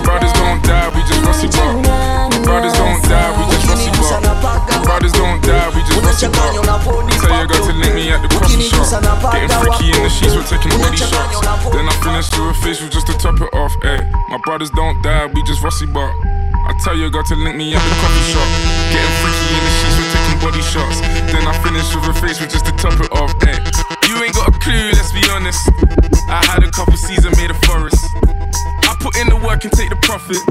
Brothers 0.04 0.32
don't 0.32 0.62
die, 0.62 0.88
we 0.94 1.02
just 1.02 1.22
rusty. 1.26 1.48
My 1.48 2.38
brothers 2.44 2.72
don't 2.74 3.02
die, 3.02 3.30
we 3.36 3.42
just 3.50 3.66
rusty 3.66 3.90
bar. 3.98 4.82
Brothers 4.84 5.12
don't 5.12 5.40
die, 5.42 5.68
we 5.74 5.80
just 5.82 6.02
rusty 6.02 6.28
bar. 6.28 6.52
Tell 7.20 7.34
your 7.36 7.46
girl 7.46 7.66
to 7.66 7.72
link 7.72 7.94
me 7.94 8.10
at 8.10 8.20
the 8.22 8.28
coffee 8.28 8.62
shop. 8.62 9.32
Getting 9.32 9.50
freaky 9.58 9.90
in 9.96 10.02
the 10.02 10.10
sheets, 10.10 10.34
we're 10.36 10.46
taking 10.46 10.78
body 10.78 10.96
shots. 10.96 11.40
Then 11.72 11.88
I 11.88 11.94
finish 12.04 12.28
to 12.30 12.40
her 12.46 12.54
face 12.62 12.80
with 12.82 12.92
just 12.92 13.06
to 13.08 13.14
top 13.18 13.40
it 13.40 13.50
off. 13.54 13.72
Ay, 13.82 14.04
my 14.28 14.38
brothers 14.44 14.70
don't 14.70 15.02
die, 15.02 15.26
we 15.34 15.42
just 15.44 15.62
rusty. 15.62 15.86
I 15.92 16.72
tell 16.84 16.96
your 16.96 17.10
girl 17.10 17.24
to 17.24 17.34
link 17.34 17.56
me 17.56 17.74
at 17.74 17.82
the 17.82 17.94
coffee 17.98 18.26
shop. 18.30 18.46
Getting 18.94 19.14
freaky 19.18 19.61
body 20.42 20.60
shots. 20.60 20.98
Then 21.30 21.46
I 21.46 21.54
finish 21.62 21.86
with 21.94 22.10
a 22.10 22.14
face 22.18 22.42
with 22.42 22.50
just 22.50 22.66
to 22.66 22.74
top 22.74 22.98
it 22.98 23.10
off. 23.14 23.30
You 24.10 24.18
ain't 24.18 24.34
got 24.34 24.50
a 24.50 24.58
clue, 24.58 24.90
let's 24.92 25.14
be 25.14 25.22
honest. 25.30 25.62
I 26.28 26.42
had 26.44 26.66
a 26.66 26.70
couple 26.70 26.98
seasons 26.98 27.38
made 27.38 27.50
a 27.54 27.58
forest. 27.64 28.02
I 28.82 28.98
put 28.98 29.14
in 29.22 29.30
the 29.30 29.38
work 29.38 29.62
and 29.64 29.72
take 29.72 29.88
the 29.88 30.00
profit. 30.02 30.42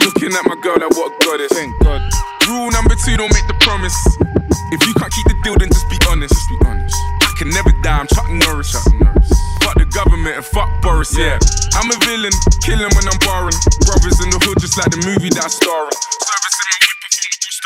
Looking 0.00 0.32
at 0.32 0.44
my 0.48 0.56
girl 0.64 0.80
like 0.80 0.90
what 0.96 1.12
a 1.12 1.24
goddess. 1.24 1.52
Thank 1.52 1.76
God. 1.84 2.00
Rule 2.48 2.72
number 2.72 2.96
two, 2.96 3.20
don't 3.20 3.30
make 3.36 3.46
the 3.46 3.54
promise. 3.60 3.94
If 4.72 4.80
you 4.88 4.94
can't 4.96 5.12
keep 5.12 5.28
the 5.28 5.36
deal, 5.44 5.54
then 5.60 5.68
just 5.68 5.86
be 5.92 6.00
honest. 6.08 6.32
Just 6.32 6.48
be 6.48 6.58
honest. 6.64 6.96
I 7.20 7.30
can 7.36 7.50
never 7.52 7.70
die, 7.84 8.00
I'm 8.00 8.08
Chuck 8.08 8.28
Norris. 8.32 8.72
Chuck 8.72 8.88
Norris. 8.96 9.30
Fuck 9.60 9.76
the 9.76 9.86
government 9.92 10.40
and 10.40 10.44
fuck 10.44 10.72
Boris, 10.80 11.12
yeah. 11.16 11.38
I'm 11.76 11.92
a 11.92 11.98
villain, 12.08 12.32
killing 12.64 12.90
when 12.96 13.04
I'm 13.04 13.20
barring. 13.20 13.58
Brothers 13.84 14.18
in 14.24 14.32
the 14.32 14.40
hood, 14.40 14.58
just 14.58 14.80
like 14.80 14.90
the 14.90 15.02
movie 15.04 15.28
that 15.36 15.44
I 15.44 15.52
star 15.52 15.84
in. 15.84 16.39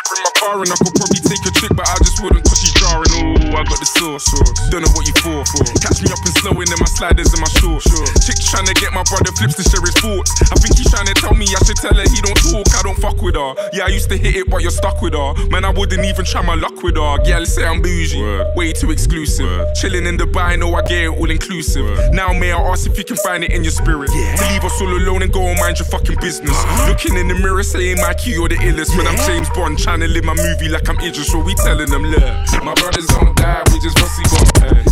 Bring 0.09 0.23
my 0.23 0.33
car 0.37 0.61
and 0.61 0.71
I 0.71 0.77
could 0.77 0.95
probably 0.95 1.21
take 1.21 1.45
a 1.47 1.51
trick, 1.51 1.73
but 1.77 1.88
I 1.88 1.97
just 2.05 2.21
wouldn't 2.21 2.45
cause 2.45 2.62
I 2.95 3.63
got 3.67 3.79
the 3.81 3.87
sauce. 3.87 4.27
Don't 4.71 4.83
know 4.83 4.93
what 4.95 5.07
you 5.07 5.15
for. 5.19 5.43
Catch 5.83 6.03
me 6.03 6.11
up 6.15 6.23
and 6.23 6.35
slowing 6.39 6.71
in 6.71 6.79
my 6.79 6.87
sliders 6.87 7.33
and 7.35 7.41
my 7.43 7.51
shorts. 7.59 7.91
Chick 8.23 8.39
trying 8.39 8.67
to 8.67 8.75
get 8.75 8.93
my 8.93 9.03
brother 9.11 9.33
flips 9.35 9.59
to 9.59 9.65
share 9.67 9.83
his 9.83 9.95
thoughts. 9.99 10.31
I 10.51 10.57
think 10.63 10.79
he's 10.79 10.91
trying 10.91 11.07
to 11.11 11.15
tell 11.15 11.35
me 11.35 11.47
I 11.51 11.61
should 11.67 11.79
tell 11.79 11.95
her 11.95 12.07
he 12.07 12.21
don't 12.23 12.39
talk. 12.39 12.67
I 12.79 12.83
don't 12.83 12.99
fuck 12.99 13.19
with 13.23 13.35
her. 13.35 13.55
Yeah, 13.73 13.87
I 13.87 13.91
used 13.91 14.11
to 14.11 14.17
hit 14.17 14.37
it, 14.37 14.51
but 14.51 14.63
you're 14.63 14.75
stuck 14.75 15.03
with 15.03 15.15
her. 15.15 15.35
Man, 15.51 15.65
I 15.65 15.71
wouldn't 15.71 16.05
even 16.05 16.25
try 16.25 16.43
my 16.43 16.55
luck 16.55 16.83
with 16.83 16.97
her. 16.97 17.19
Yeah, 17.25 17.39
let's 17.43 17.55
say 17.55 17.67
I'm 17.67 17.83
bougie. 17.83 18.23
Way 18.55 18.73
too 18.73 18.91
exclusive. 18.91 19.75
Chilling 19.75 20.07
in 20.07 20.17
Dubai, 20.17 20.59
know 20.59 20.75
I 20.75 20.83
get 20.83 21.05
it 21.05 21.15
all 21.15 21.31
inclusive. 21.31 22.13
Now, 22.13 22.33
may 22.33 22.53
I 22.53 22.61
ask 22.71 22.87
if 22.87 22.99
you 22.99 23.05
can 23.05 23.17
find 23.17 23.43
it 23.43 23.51
in 23.53 23.65
your 23.65 23.73
spirit? 23.73 24.11
To 24.11 24.45
leave 24.53 24.65
us 24.65 24.81
all 24.81 24.89
alone 24.89 25.23
and 25.23 25.33
go 25.33 25.43
and 25.43 25.59
mind 25.59 25.79
your 25.79 25.87
fucking 25.87 26.19
business. 26.21 26.57
Looking 26.87 27.17
in 27.17 27.29
the 27.29 27.35
mirror, 27.35 27.63
saying 27.63 27.99
my 27.99 28.15
key, 28.15 28.33
you're 28.33 28.49
the 28.49 28.57
illest. 28.57 28.97
When 28.97 29.07
I'm 29.07 29.17
James 29.27 29.51
Bond, 29.51 29.79
trying 29.79 30.01
to 30.01 30.09
live 30.09 30.25
my 30.25 30.35
movie 30.35 30.69
like 30.69 30.89
I'm 30.89 30.99
Idris. 31.01 31.33
So 31.33 31.43
we 31.43 31.55
telling 31.55 31.91
them, 31.91 32.05
look, 32.05 32.23
my 32.63 32.75
brothers 32.85 33.07
don't 33.07 33.35
die, 33.37 33.62
we 33.73 33.79
just 33.81 33.99
rusty 33.99 34.23
got. 34.29 34.44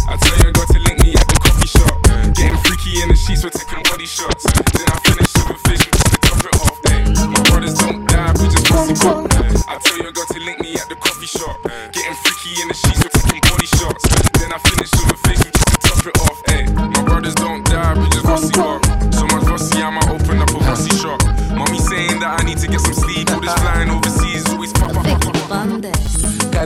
I 0.08 0.16
tell 0.16 0.36
you, 0.40 0.48
I 0.48 0.64
to 0.64 0.78
link 0.80 0.98
me 1.04 1.12
at 1.12 1.28
the 1.28 1.36
coffee 1.44 1.68
shop. 1.68 2.00
Getting 2.32 2.56
freaky 2.64 3.02
in 3.02 3.08
the 3.12 3.16
sheets, 3.16 3.44
we're 3.44 3.52
taking 3.52 3.84
body 3.84 4.06
shots. 4.06 4.44
Then 4.48 4.88
I 4.88 4.96
finish 5.04 5.28
with 5.36 5.52
a 5.52 5.60
to 6.08 6.16
top 6.24 6.40
it 6.40 6.56
off. 6.64 6.80
Eh. 6.88 7.04
My 7.36 7.42
brothers 7.52 7.74
don't 7.76 8.08
die, 8.08 8.32
we 8.40 8.48
just 8.48 8.70
rusty 8.70 8.94
got. 8.96 9.28
I 9.68 9.76
tell 9.76 9.98
you, 9.98 10.08
I 10.08 10.24
to 10.24 10.40
link 10.40 10.60
me 10.60 10.72
at 10.80 10.88
the 10.88 10.96
coffee 10.96 11.26
shop. 11.26 11.60
Getting 11.92 12.16
freaky 12.24 12.62
in 12.62 12.68
the 12.68 12.74
sheets, 12.74 13.01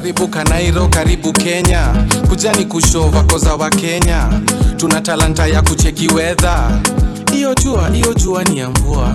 karibu 0.06 0.28
kanairo 0.28 0.88
karibu 0.88 1.32
kenya. 1.32 1.88
Kujani 2.28 2.64
kushova 2.64 3.22
koza 3.22 3.54
wa 3.54 3.70
kenya. 3.70 4.28
Tuna 4.76 5.00
talanta 5.00 5.46
ya 5.46 5.62
kucheki 5.62 6.08
wedha 6.08 6.70
iyo 7.34 7.54
jua 7.54 7.90
iyo 7.94 8.14
jua 8.14 8.44
ni 8.44 8.58
ya 8.58 8.70
mvua. 8.70 9.14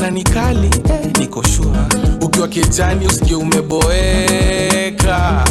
Na 0.00 0.10
ni 0.10 0.24
kali 0.24 0.66
eh, 0.90 1.10
niko 1.18 1.42
shua 1.42 1.86
ukiwa 2.20 2.48
kijani 2.48 3.06
usikie 3.06 3.36
umeboeka. 3.36 5.44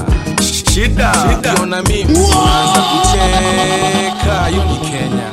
Shida. 0.74 1.14
Ukiona 1.40 1.82
mimi 1.84 2.04
unaanza 2.14 2.82
kucheka. 2.82 4.46
Hiyo 4.50 4.64
ni 4.64 4.78
kenya. 4.78 5.28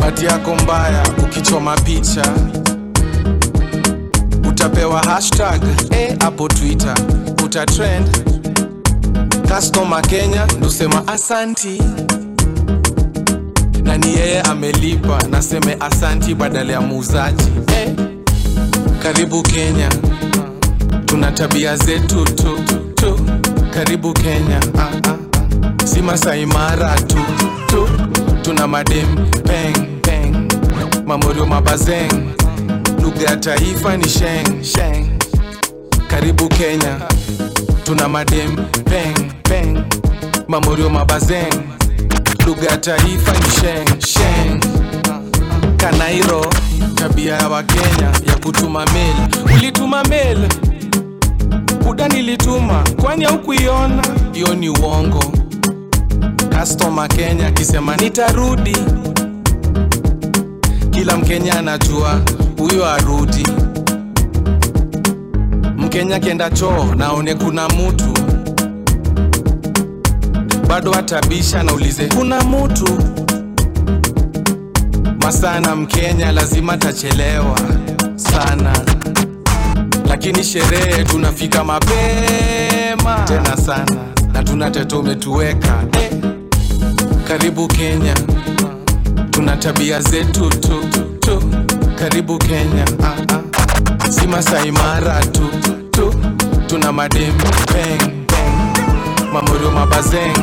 Bati 0.00 0.26
yako 0.26 0.54
mbaya 0.54 1.02
ukichoma 1.24 1.76
picha. 1.76 2.26
Utapewa 4.48 5.00
hashtag 5.02 5.62
eh, 5.90 6.16
hapo 6.20 6.48
twitter. 6.48 6.94
Utatrend 7.44 8.06
customer 9.48 10.02
kenya 10.02 10.46
ndusema 10.58 11.08
asanti. 11.08 11.82
Na 13.82 13.96
ni 13.98 14.14
yeye 14.14 14.40
amelipa? 14.40 15.18
Naseme 15.30 15.76
asanti 15.80 16.34
badala 16.34 16.72
ya 16.72 16.80
muuzaji. 16.80 17.44
Eh. 17.76 17.88
karibu 19.02 19.42
kenya. 19.42 19.88
Tuna 21.04 21.32
tabia 21.32 21.76
zetu 21.76 22.24
tu, 22.24 22.58
tu. 22.94 23.20
karibu 23.74 24.12
kenya. 24.12 24.60
Ah, 24.78 24.90
ah. 25.08 25.86
si 25.86 26.02
masaimara 26.02 26.94
tu, 26.94 27.18
tu. 27.66 27.88
Tuna 28.42 28.66
madem 28.66 29.16
peng 29.44 30.00
peng. 30.02 30.48
Mamorio 31.06 31.46
mabazeng. 31.46 32.34
Lugha 33.02 33.30
ya 33.30 33.36
taifa 33.36 33.96
ni 33.96 34.08
sheng 34.08 34.64
sheng. 34.64 35.06
Karibu 36.08 36.48
kenya 36.48 37.00
tuna 37.86 38.08
madem 38.08 38.56
peng 38.84 39.30
peng 39.42 39.84
mamorio 40.48 40.90
mabazeng 40.90 41.54
lugha 42.46 42.66
ya 42.70 42.76
taifa 42.78 43.32
ni 43.32 43.50
sheng 43.60 44.00
sheng. 44.00 44.60
Kanairo 45.76 46.46
tabia 46.94 47.34
ya 47.34 47.48
wakenya 47.48 48.10
ya 48.26 48.36
kutuma 48.42 48.84
mail. 48.86 49.14
Ulituma 49.56 50.04
mail? 50.04 50.38
Buda 51.84 52.08
nilituma. 52.08 52.84
Kwani 53.02 53.24
haukuiona? 53.24 54.02
Hiyo 54.32 54.54
ni 54.54 54.68
uongo. 54.68 55.32
Kastoma 56.48 57.08
kenya 57.08 57.46
akisema 57.46 57.96
nitarudi. 57.96 58.76
Kila 60.90 61.16
mkenya 61.16 61.58
anajua 61.58 62.20
huyo 62.58 62.86
arudi 62.86 63.46
mkenya 65.96 66.20
kenda 66.20 66.50
choo 66.50 66.94
naone 66.96 67.34
kuna 67.34 67.68
mutu 67.68 68.04
bado 70.68 70.94
atabisha 70.94 71.62
naulize 71.62 72.06
kuna 72.06 72.40
mutu 72.44 72.98
masana 75.20 75.76
mkenya 75.76 76.32
lazima 76.32 76.76
tachelewa 76.76 77.58
sana 78.16 78.72
lakini 80.08 80.44
sherehe 80.44 81.04
tunafika 81.04 81.64
mapema 81.64 83.24
tena 83.24 83.56
sana 83.56 83.96
na 84.32 84.42
tunateto 84.42 85.00
umetuweka 85.00 85.84
eh. 85.92 86.10
karibu 87.28 87.68
kenya 87.68 88.14
tuna 89.30 89.56
tabia 89.56 90.00
zetu 90.00 90.48
tu, 90.50 90.80
tu. 91.20 91.42
karibu 91.98 92.38
kenya 92.38 92.84
ah, 93.04 93.34
ah. 93.34 94.12
si 94.12 94.26
Masai 94.26 94.72
tu, 95.32 95.40
tu. 95.62 95.75
Tuna 96.68 96.92
madem 96.92 97.34
mamorio 99.32 99.70
mabazeng. 99.70 100.36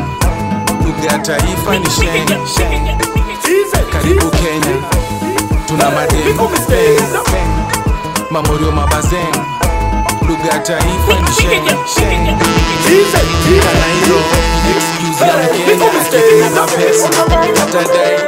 Lugha 0.86 1.12
ya 1.12 1.20
taifa 1.20 1.80
ni 1.80 1.90
sheng 1.90 2.28
karibu 3.92 4.30
kenya. 4.30 4.76
Tuna 5.68 5.92
madem 5.92 6.38
mamorio 8.32 8.72
mabazeng. 8.72 9.36
Lugha 10.28 10.48
ya 10.54 10.60
taifa 10.60 11.14
ni 11.22 11.34
sheng 11.36 11.66
sheng. 11.96 12.38
Kanairo 13.64 14.20
excuse 14.70 15.26
ya 15.26 15.34
mkenya 15.38 15.90
pesa. 16.68 17.10
Atadai 17.64 18.20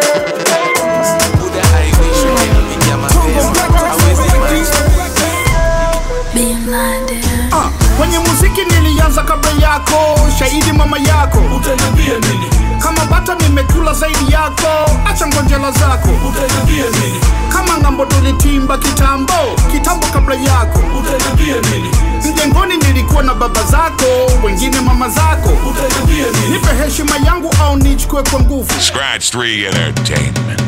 kwenye 7.98 8.20
muziki 8.20 8.62
nilianza 8.66 9.24
kabla 9.24 9.52
yako. 9.52 10.20
Shahidi 10.40 10.72
mama 10.72 10.98
yako. 11.00 11.38
Utaniambia 11.58 12.20
nini? 12.20 12.50
Kama 12.80 13.06
bata 13.06 13.36
nimekula 13.36 13.94
zaidi 13.94 14.32
yako. 14.34 14.92
Acha 15.06 15.28
ngonjela 15.28 15.72
zako. 15.72 16.10
Utaniambia 16.30 16.86
nini? 17.00 17.20
Kama 17.54 17.78
ng'ambo 17.78 18.06
tulitimba 18.06 18.78
kitambo 18.78 19.34
kitambo 19.72 20.06
kabla 20.08 20.36
yako. 20.36 20.80
Utaniambia 21.00 21.72
nini? 21.72 21.90
Mjengoni 22.34 22.78
nilikuwa 22.78 23.24
na 23.24 23.34
baba 23.34 23.64
zako 23.64 24.06
wengine 24.46 24.80
mama 24.82 25.10
zako. 25.10 25.50
Utaniambia 25.70 26.26
nini? 26.42 26.54
Nipe 26.54 26.84
heshima 26.84 27.16
yangu 27.26 27.54
au 27.64 27.76
nichukue 27.78 28.24
kwa 28.24 28.40
nguvu? 28.40 28.74
Scratch 28.82 29.34
3 29.36 29.66
Entertainment. 29.88 30.62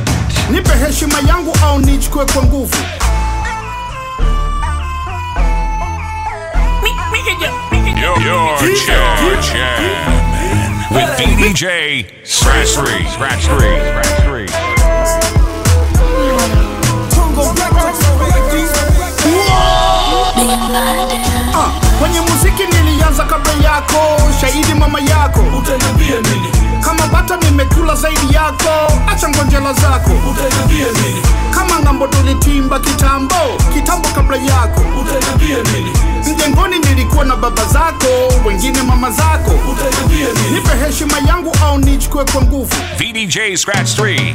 nipe 0.51 0.69
heshima 0.85 1.19
yangu 1.27 1.57
au 1.65 1.79
nichukue 1.79 2.25
kwa 2.25 2.43
nguvu 2.43 2.75
Your, 8.07 8.15
your 8.21 8.55
jam, 8.73 9.43
jam. 9.43 10.93
With 10.93 11.09
DJ 11.19 12.07
Scratch 12.25 12.69
3. 12.69 13.05
Scratch 13.09 13.45
3. 13.45 13.57
Scratch 13.57 14.23
3. 14.23 14.47
Kwenye 21.99 22.21
muziki 22.21 22.63
nilianza 22.65 23.23
kabla 23.23 23.53
yako. 23.53 23.97
Shahidi 24.41 24.73
mama 24.73 24.99
yako. 24.99 25.39
Utaniambia 25.57 26.21
nini? 26.21 26.47
Kama 26.83 27.07
bata 27.07 27.37
nimekula 27.37 27.95
zaidi 27.95 28.33
yako. 28.33 28.93
Acha 29.07 29.29
ngonjela 29.29 29.73
zako. 29.73 30.11
Utaniambia 30.31 30.85
nini? 31.01 31.21
Kama 31.51 31.79
ng'ambo 31.79 32.07
tulitimba 32.07 32.79
kitambo 32.79 33.35
kitambo 33.73 34.07
kabla 34.07 34.37
yako. 34.37 34.81
Utaniambia 35.01 35.73
nini? 35.73 35.91
Mjengoni 36.35 36.79
nilikuwa 36.79 37.25
na 37.25 37.35
baba 37.35 37.65
zako 37.65 38.07
wengine 38.45 38.81
mama 38.81 39.11
zako. 39.11 39.51
Utaniambia 39.71 40.27
nini? 40.43 40.55
Nipe 40.55 40.85
heshima 40.85 41.17
yangu 41.27 41.55
au 41.65 41.77
nichukue 41.77 42.23
kwa 42.25 42.41
nguvu? 42.41 42.75
VDJ 42.97 43.55
Scratch 43.55 43.99
3. 43.99 44.33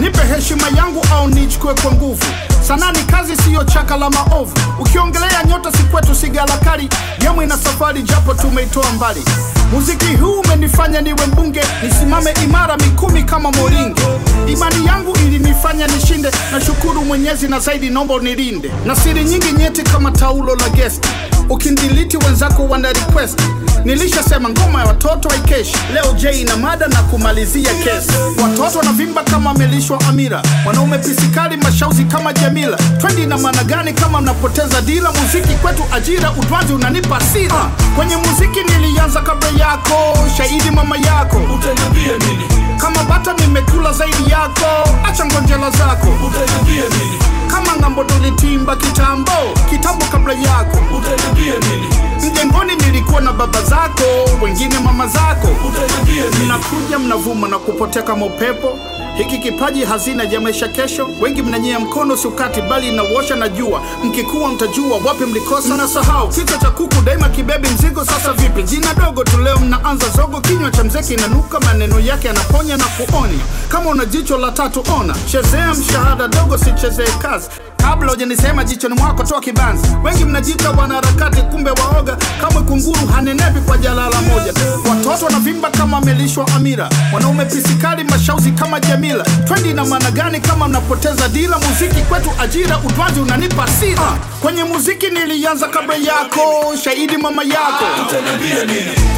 nipe 0.00 0.18
heshima 0.34 0.68
yangu 0.76 1.06
au 1.14 1.28
nichukue 1.28 1.74
kwa 1.74 1.92
nguvu 1.92 2.24
sanaa 2.68 2.92
ni 2.92 2.98
kazi 3.02 3.36
siyo 3.36 3.64
chaka 3.64 3.96
la 3.96 4.10
maovu. 4.10 4.52
Ukiongelea 4.80 5.44
nyota 5.44 5.72
si 5.72 5.82
kwetu 5.82 6.14
sigalakari 6.14 6.88
gemu 7.18 7.42
ina 7.42 7.56
safari 7.56 8.02
japo 8.02 8.34
tumeitoa 8.34 8.92
mbali. 8.92 9.24
Muziki 9.72 10.14
huu 10.16 10.40
umenifanya 10.40 11.00
niwe 11.00 11.26
mbunge. 11.26 11.60
Nisimame 11.82 12.34
imara 12.44 12.76
mikumi 12.76 13.22
kama 13.24 13.50
moringe. 13.52 14.02
Imani 14.46 14.86
yangu 14.86 15.16
ilinifanya 15.16 15.86
nishinde. 15.86 16.30
Na 16.52 16.60
shukuru 16.60 17.04
mwenyezi 17.04 17.48
na 17.48 17.60
zaidi 17.60 17.90
nomba 17.90 18.18
nilinde 18.18 18.70
na 18.86 18.96
siri 18.96 19.24
nyingi 19.24 19.52
nyeti 19.52 19.82
kama 19.82 20.10
taulo 20.10 20.54
la 20.56 20.68
gesti 20.68 21.08
ukindiliti 21.50 22.16
wenzako 22.16 22.64
wana 22.64 22.88
request. 22.92 23.40
Nilishasema 23.84 24.48
ngoma 24.48 24.80
ya 24.80 24.86
watoto 24.86 25.28
haikeshi. 25.28 25.76
Leo 25.94 26.12
j 26.12 26.44
na 26.44 26.56
mada 26.56 26.86
na 26.86 27.02
kumalizia 27.02 27.74
kesi 27.74 28.12
watoto 28.42 28.78
wanavimba 28.78 29.22
kama 29.22 29.50
amelishwa 29.50 30.00
amira. 30.08 30.42
Wanaume 30.66 30.98
pisikali 30.98 31.56
mashauzi 31.56 32.04
kama 32.04 32.32
jamila. 32.32 32.76
Twendi 33.00 33.26
na 33.26 33.38
maana 33.38 33.64
gani 33.64 33.92
kama 33.92 34.20
mnapoteza 34.20 34.80
dila 34.80 35.12
muziki 35.12 35.54
kwetu 35.54 35.82
ajira 35.92 36.30
utwanzi 36.32 36.72
unanipa 36.72 37.20
sira 37.20 37.70
kwenye 37.96 38.16
muziki 38.16 38.60
nilianza 38.78 39.20
kabla 39.20 39.48
yako. 39.48 40.18
Shahidi 40.36 40.70
mama 40.70 40.96
yako. 40.96 41.36
Utaniambia 41.36 42.18
nini 42.28 42.44
kama 42.78 43.02
bata 43.04 43.32
nimekula 43.32 43.92
zaidi 43.92 44.30
yako. 44.30 44.88
Acha 45.04 45.24
ngonjela 45.26 45.70
zako. 45.70 46.08
Utaniambia 46.26 46.84
nini? 46.98 47.18
Kama 47.50 47.76
ng'ambo 47.80 48.04
tulitimba 48.04 48.76
kitambo 48.76 49.32
kitambo 49.70 50.04
kabla 50.04 50.32
yako. 50.34 50.78
Utaniambia 50.98 51.54
nini? 51.70 51.88
Mjengoni 52.30 52.76
nilikuwa 52.76 53.20
na 53.20 53.32
baba 53.32 53.62
zako 53.62 54.04
wengine 54.42 54.78
mama 54.78 55.06
zako. 55.06 55.48
Utaniambia 55.68 56.24
nini? 56.30 56.44
Mnakuja 56.44 56.98
mnavuma 56.98 57.48
na 57.48 57.58
kupotea 57.58 58.02
kama 58.02 58.26
upepo 58.26 58.78
hiki 59.16 59.38
kipaji 59.38 59.84
hazina 59.84 60.24
ya 60.24 60.40
maisha 60.40 60.68
kesho. 60.68 61.08
Wengi 61.20 61.42
mnanyia 61.42 61.80
mkono 61.80 62.16
sukati 62.16 62.60
bali 62.62 62.88
inawosha 62.88 63.36
na 63.36 63.48
jua. 63.48 63.82
Mkikuwa 64.04 64.48
mtajua 64.48 64.98
wapi 65.04 65.24
mlikosa. 65.24 65.76
Na 65.76 65.88
sahau 65.88 66.28
kichwa 66.28 66.58
cha 66.58 66.70
kuku 66.70 67.02
daima 67.04 67.28
kibebi 67.28 67.68
mzigo. 67.68 68.04
Sasa 68.04 68.32
vipi? 68.32 68.62
Jina 68.62 68.94
dogo 68.94 69.24
tu 69.24 69.38
leo 69.38 69.58
mnaanza 69.58 70.08
zogo. 70.08 70.40
Kinywa 70.40 70.70
cha 70.70 70.84
mzeki 70.84 71.14
inanuka 71.14 71.60
maneno 71.60 72.00
yake 72.00 72.26
yanaponya 72.26 72.76
na 72.76 72.84
kuonya. 72.84 73.38
Kama 73.68 73.90
una 73.90 74.04
jicho 74.04 74.38
la 74.38 74.50
tatu 74.52 74.84
ona. 75.00 75.14
Chezea 75.30 75.74
mshahada 75.74 76.28
dogo 76.28 76.58
sichezee 76.58 77.08
kazi 77.22 77.48
kabla 77.90 78.10
hujanisema 78.12 78.64
jichoni 78.64 78.94
mwako 78.94 79.22
toa 79.24 79.40
kibanzi 79.40 79.88
wengi 80.04 80.24
mnajita 80.24 80.70
wanaharakati 80.70 81.42
kumbe 81.42 81.70
waoga. 81.70 82.16
Kama 82.40 82.62
kunguru 82.62 83.06
hanenepi 83.14 83.60
kwa 83.60 83.78
jalala 83.78 84.20
moja. 84.22 84.52
Watoto 84.90 85.24
wanavimba 85.26 85.70
kama 85.70 85.96
amelishwa 85.96 86.46
amira. 86.56 86.88
Wanaume 87.14 87.44
pisikali 87.44 88.04
mashauzi 88.04 88.50
kama 88.52 88.80
jamila. 88.80 89.24
Twendi 89.24 89.72
na 89.72 89.84
maana 89.84 90.10
gani 90.10 90.40
kama 90.40 90.68
mnapoteza 90.68 91.28
dila 91.28 91.58
muziki 91.58 92.00
kwetu 92.00 92.30
ajira 92.40 92.78
utwazi 92.78 93.20
unanipa 93.20 93.68
sira 93.68 94.18
kwenye 94.42 94.64
muziki 94.64 95.06
nilianza 95.10 95.68
kabla 95.68 95.94
yako 95.96 96.76
shahidi 96.84 97.16
mama 97.16 97.42
yako. 97.44 97.84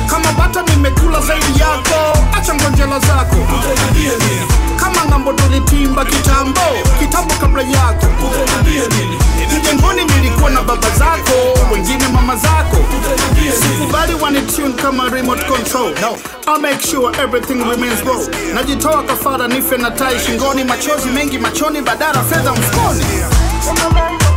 Kama 0.06 0.32
bata 0.32 0.62
nimekula 0.62 1.20
zaidi 1.20 1.60
yako. 1.60 2.18
Acha 2.38 2.54
ngonjela 2.54 2.98
zako 2.98 3.36
kama 4.89 5.11
ng'ambo 5.11 5.32
tulitimba 5.32 6.05
kitambo. 6.05 6.61
Kitambo 6.99 7.34
kabla 7.41 7.62
yako. 7.62 8.07
Utaniambia 9.59 10.16
nilikuwa 10.16 10.51
na 10.51 10.62
baba 10.62 10.91
zako 10.91 11.32
wengine 11.72 12.09
mama 12.09 12.36
zako. 12.36 12.76
Sikubali 13.62 14.14
wanitune 14.14 14.72
kama 14.74 15.09
remote 15.09 15.45
control. 15.45 15.95
No. 16.01 16.16
I'll 16.47 16.61
make 16.61 16.80
sure 16.91 17.12
everything 17.22 17.55
remains 17.70 18.01
raw 18.05 18.16
najitoa 18.55 19.03
kafara 19.03 19.49
nife 19.49 19.76
na 19.76 19.91
tai 19.91 20.18
shingoni 20.20 20.64
machozi 20.64 21.09
mengi 21.09 21.39
machoni 21.39 21.80
badara 21.82 22.22
fedha 22.24 22.53
mfukoni. 22.53 23.05
Utaniambia 23.72 24.28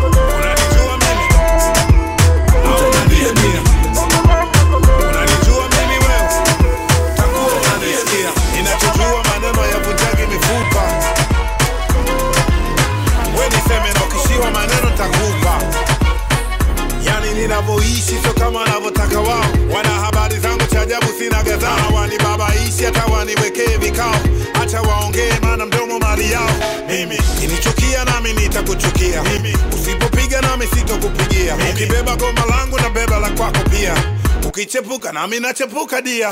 Ukichepuka 34.61 35.11
nami 35.11 35.39
nachepuka 35.39 36.01
dia. 36.03 36.29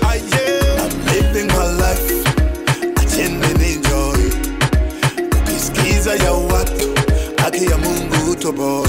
I'm 0.00 1.04
living 1.04 1.46
my 1.48 1.66
life. 1.76 2.10
Enjoy. 3.18 4.30
Ukisikiza 5.42 6.14
ya 6.16 6.32
watu, 6.32 6.94
haki 7.42 7.64
ya 7.64 7.76
Mungu 7.78 8.30
utoboi. 8.30 8.88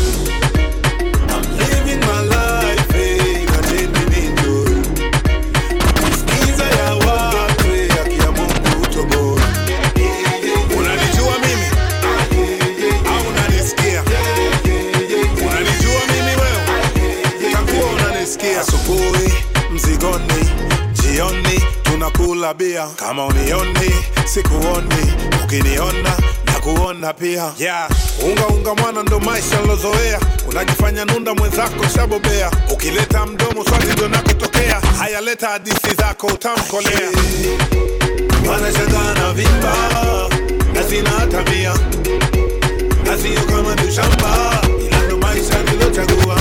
Bia 22.57 22.87
kama 22.87 23.25
unioni 23.25 23.91
sikuoni 24.25 25.13
ukiniona 25.43 26.17
na 26.45 26.53
kuona 26.53 27.13
pia. 27.13 27.51
Yeah. 27.59 27.89
unga 28.25 28.47
unga 28.47 28.73
mwana 28.75 29.03
ndo 29.03 29.19
maisha 29.19 29.61
nilozoea. 29.61 30.19
Unajifanya 30.49 31.05
nunda 31.05 31.33
mwenzako 31.33 31.85
shabobea. 31.95 32.51
Ukileta 32.73 33.25
mdomo 33.25 33.63
swali 33.65 33.93
ndo 33.93 34.07
nakotokea 34.07 34.79
haya 34.99 35.21
leta 35.21 35.59
zako 35.97 36.27
utamkolea. 36.27 37.09
Wanashangaa 38.49 39.13
na 39.13 39.33
vimba 39.33 39.73
na 40.73 40.83
sina 40.89 41.27
tabia 41.31 41.73
na 43.05 43.17
sio 43.17 43.41
kama 43.55 43.75
ni 43.75 43.91
shamba 43.91 44.61
ila 44.87 45.01
ndo 45.01 45.17
maisha 45.17 45.63
nilochagua 45.63 46.35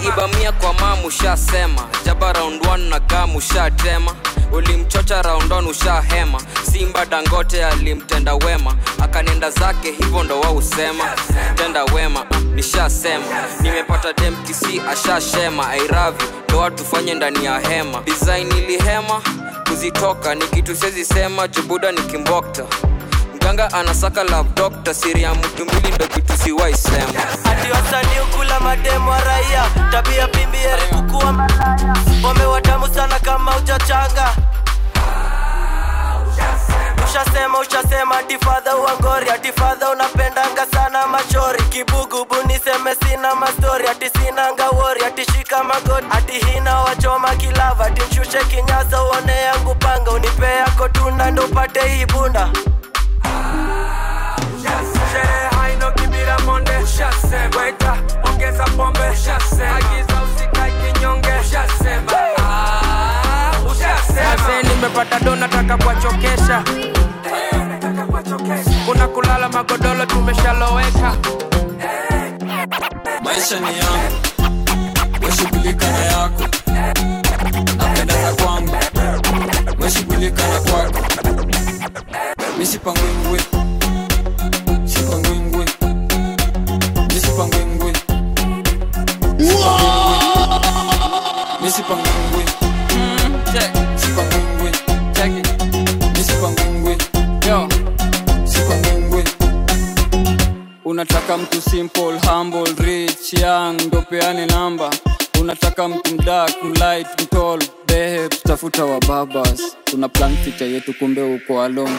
ushasema. 0.00 0.52
kwa 0.52 0.72
mamu 0.74 1.06
ushasema 1.06 1.82
jaba 2.04 2.32
round 2.32 2.62
1 2.62 2.76
na 2.88 3.00
gamu 3.00 3.38
ushatema 3.38 4.14
ulimchocha 4.52 5.22
round 5.22 5.52
on 5.52 5.66
ushahema. 5.66 6.40
Simba 6.72 7.06
dangote 7.06 7.64
alimtenda 7.64 8.34
wema. 8.34 8.74
Akanenda 9.02 9.50
zake 9.50 9.90
hivyo 9.92 10.22
ndo 10.24 10.40
wa 10.40 10.50
usema 10.52 11.04
tenda 11.54 11.84
wema 11.84 12.20
uh, 12.30 12.36
nishasema. 12.54 13.24
Nimepata 13.60 14.12
demkisi 14.12 14.82
ashashema. 14.92 15.68
Airavi 15.70 16.24
ndo 16.48 16.58
watu 16.58 16.84
fanye 16.84 17.14
ndani 17.14 17.44
ya 17.44 17.58
hema. 17.60 18.00
Design 18.00 18.52
ilihema 18.52 19.22
kuzitoka 19.68 20.34
ni 20.34 20.44
kitu 20.46 20.76
siwezi 20.76 21.04
sema. 21.04 21.48
Jubuda 21.48 21.92
ni 21.92 22.00
kimbokta 22.02 22.64
mganga 23.46 23.72
anasaka 23.72 24.24
love 24.24 24.48
doctor 24.54 24.94
siri 24.94 25.22
ya 25.22 25.34
mtu 25.34 25.64
mbili 25.64 25.92
ndo 25.94 26.06
kitu 26.06 26.32
ati 26.32 27.70
wasanii 27.72 28.20
ukula 28.32 28.60
mademu 28.60 29.10
wa 29.10 29.20
raia 29.20 29.64
tabia 29.90 30.28
pimbi 30.28 30.58
erikukuwa 30.58 31.32
malaya. 31.32 31.96
Wamewatamu 32.24 32.88
sana 32.94 33.18
kama 33.18 33.56
ujachanga 33.56 34.34
ushasema 37.04 37.58
ushasema 37.58 38.18
atifadha 38.18 38.76
uangori 38.76 39.30
atifadha 39.30 39.90
unapendanga 39.90 40.66
sana 40.72 41.06
machori. 41.06 41.62
Kibugubu 41.62 42.34
niseme 42.46 42.94
sina 42.94 43.34
mastori 43.34 43.86
ati 43.88 44.10
sinanga 44.18 44.68
wori 44.70 45.04
atishika 45.04 45.64
magoti. 45.64 46.06
Ati 46.10 46.32
wachoma 46.80 47.34
kilava 47.34 47.86
ati 47.86 48.02
nshushe 48.10 48.44
kinyasa 48.44 49.02
uone 49.02 49.40
yangu 49.42 49.74
panga. 49.74 50.10
Unipe 50.10 50.46
yako 50.46 50.88
ndo 51.30 51.44
upate 51.44 51.88
hii 51.88 52.06
bunda 52.06 52.48
Sherehe 55.12 55.48
haino 55.60 55.90
kibira 55.90 56.38
monde. 56.38 56.70
Ushasema 56.84 57.60
weta 57.62 57.96
ongeza 58.30 58.64
pombe. 58.64 59.00
Ushasema 59.12 59.76
agiza 59.76 60.22
usikae 60.22 60.72
kinyonge. 60.92 61.28
Ushasema 61.40 62.12
Ah, 62.38 63.52
ushasema 63.72 64.62
nimepata 64.62 65.20
do 65.20 65.36
nataka 65.36 65.76
kuwachokesha. 65.76 66.62
Kuna 68.86 69.08
kulala 69.08 69.48
magodoro 69.48 70.06
tumeshaloweka. 70.06 71.14
Maisha 73.24 73.60
ni 73.60 73.66
yangu 73.78 74.16
weshughulika 75.26 75.86
na 75.90 75.98
yako. 75.98 76.42
Napenda 77.78 78.14
za 78.14 78.44
kwangu 78.44 78.76
weshughulika 79.78 80.42
na 80.48 80.60
kwako. 80.60 80.98
Sipangwingwi 82.72 83.40
sipangwingwi 91.76 92.44
unataka 100.84 101.38
mtu 101.38 101.60
simple 101.70 102.18
humble 102.28 102.74
rich 102.84 103.32
young 103.42 103.80
ndopeane 103.86 104.46
namba. 104.46 104.90
Unataka 105.40 105.88
mtu 105.88 106.14
mdak 106.14 106.50
mlight 106.64 107.22
mtol 107.22 107.62
behe 107.86 108.28
tutafuta 108.28 108.84
wa 108.84 109.00
babas. 109.00 109.60
Tuna 109.84 110.08
plan 110.08 110.36
picha 110.36 110.64
yetu 110.64 110.94
kumbe 110.94 111.22
uko 111.22 111.62
along 111.62 111.90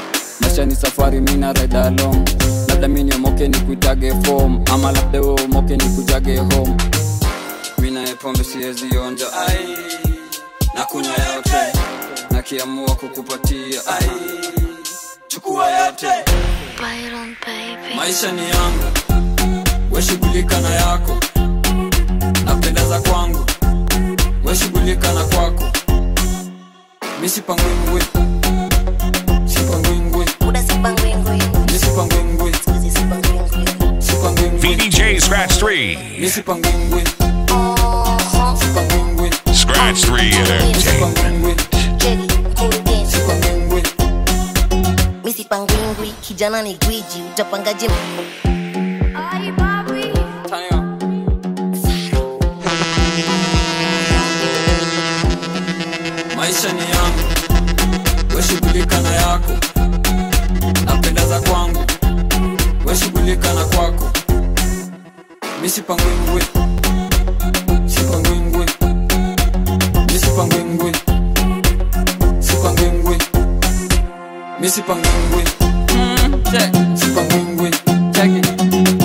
maisha 0.41 0.65
ni 0.65 0.75
safari 0.75 1.21
mina 1.21 1.53
ride 1.53 1.77
along. 1.77 2.29
Labda 2.67 2.87
mi 2.87 3.03
niomoke 3.03 3.47
ni 3.47 3.57
kuitage 3.57 4.13
fom 4.23 4.63
ama 4.73 4.91
labda 4.91 5.21
we 5.21 5.27
umoke 5.43 5.77
ni 5.77 5.83
kujage 5.83 6.37
home 6.37 6.75
mina 7.81 8.15
pombe 8.21 8.43
siwezi 8.43 8.97
onja 8.97 9.25
ai. 9.47 9.77
Na 10.75 10.85
kunywa 10.85 11.13
yote. 11.35 11.79
Nakiamua 12.31 12.95
kukupatia 12.95 13.81
ai. 13.87 14.09
Chukua 15.27 15.71
yote. 15.71 16.07
Maisha 17.95 18.31
ni 18.31 18.41
yangu. 18.49 18.83
Weshughulika 19.91 20.59
na 20.61 20.69
yako. 20.69 21.17
Napendeza 22.45 22.99
kwangu. 22.99 23.45
Weshughulika 24.43 25.13
na 25.13 25.23
kwako. 25.23 25.63
Misipangwingwi 27.21 28.01
sipangwingwi. 29.45 30.25
Misipangwingwi 31.71 32.51
VDJ 34.59 35.19
Scratch 35.19 35.61
3. 35.63 35.97
misipangwingwi 36.19 37.03
Scratch 39.77 40.05
3 40.09 40.33
Entertainment. 40.33 41.67
kijana 46.21 46.61
ni 46.61 46.73
gwiji 46.75 47.21
utapangaje 47.33 47.87
maisha 56.37 56.73
ni 56.73 56.81
yangu 56.81 57.23
weshughulika 58.35 59.01
na 59.01 59.09
yako. 59.15 59.51
Napendeza 60.85 61.39
kwangu. 61.39 61.85
Weshughulika 62.85 63.53
na 63.53 63.65
kwako. 63.65 64.09
Sipangwingwi 65.67 66.56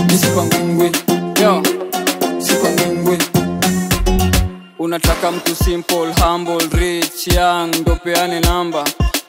misipangwingwi 0.08 0.90
yo. 1.42 1.62
Sipangwingwi 2.38 3.18
unataka 4.78 5.32
mtu 5.32 5.54
simple 5.64 6.12
humble 6.22 6.58
rich 6.78 7.26
young 7.36 7.74
ndo 7.80 7.96
peane 7.96 8.40
namba. 8.40 8.84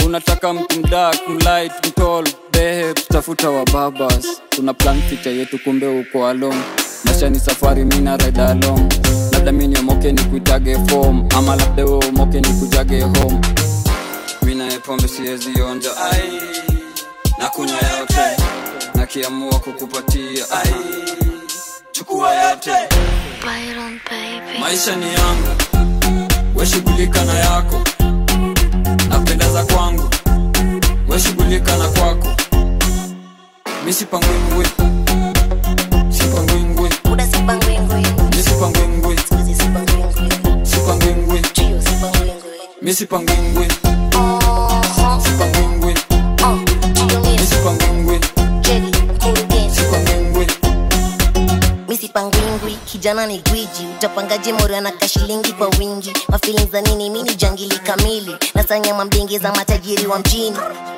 Unataka 0.05 0.53
mtu 0.53 0.79
mdak 0.79 1.27
mlight 1.29 1.71
mtol 1.87 2.27
behe 2.51 2.93
tutafuta 2.93 3.49
wa 3.49 3.65
babas. 3.65 4.27
Tuna 4.49 4.73
plan 4.73 5.01
yetu 5.25 5.59
kumbe 5.59 5.87
uko 5.87 6.27
along 6.27 6.55
maisha 7.05 7.29
ni 7.29 7.39
safari 7.39 7.85
mina 7.85 8.17
ride 8.17 8.41
along. 8.41 8.93
Labda 9.31 9.51
mi 9.51 9.67
niomoke 9.67 10.11
ni 10.11 10.21
kuitage 10.21 10.77
fom 10.87 11.25
ama 11.37 11.55
labda 11.55 11.85
we 11.85 11.97
umoke 12.07 12.41
ni 12.41 12.47
kujage 12.47 13.01
home 13.01 13.39
pombe 14.85 15.07
siwezi 15.07 15.61
onja. 15.61 15.89
Ai 16.11 16.41
na 17.39 17.49
kunywa 17.49 17.77
yote 17.99 18.43
nakiamua 18.95 19.59
kukupatia. 19.59 20.45
Ai 20.51 20.73
chukua 21.91 22.35
yote. 22.35 22.71
Maisha 24.59 24.95
ni 24.95 25.05
yangu. 25.13 25.47
Weshughulika 26.55 27.25
na 27.25 27.33
yako. 27.33 27.81
Napendeza 29.09 29.63
kwangu. 29.65 30.09
Weshughulika 31.07 31.77
na 31.77 31.87
kwako. 31.87 32.27
Misipangwingwi 33.85 34.65
sipangwingwi. 36.09 36.89
Misipangwingwi 38.35 39.17
sipangwingwi. 40.63 41.41
Misipangwingwi 42.81 43.67
kijana 53.03 53.25
ni 53.25 53.39
gwiji 53.39 53.85
utapangaje 53.97 54.53
mori 54.53 54.75
anaka 54.75 55.07
shilingi 55.07 55.53
kwa 55.53 55.67
wingi. 55.67 56.13
Mafilin 56.29 56.67
za 56.71 56.81
nini 56.81 57.09
mini 57.09 57.35
jangili 57.35 57.79
kamili. 57.79 58.35
Nasanya 58.55 59.05
mbingi 59.05 59.39
za 59.39 59.51
matajiri 59.51 60.07
wa 60.07 60.19
mjini. 60.19 60.57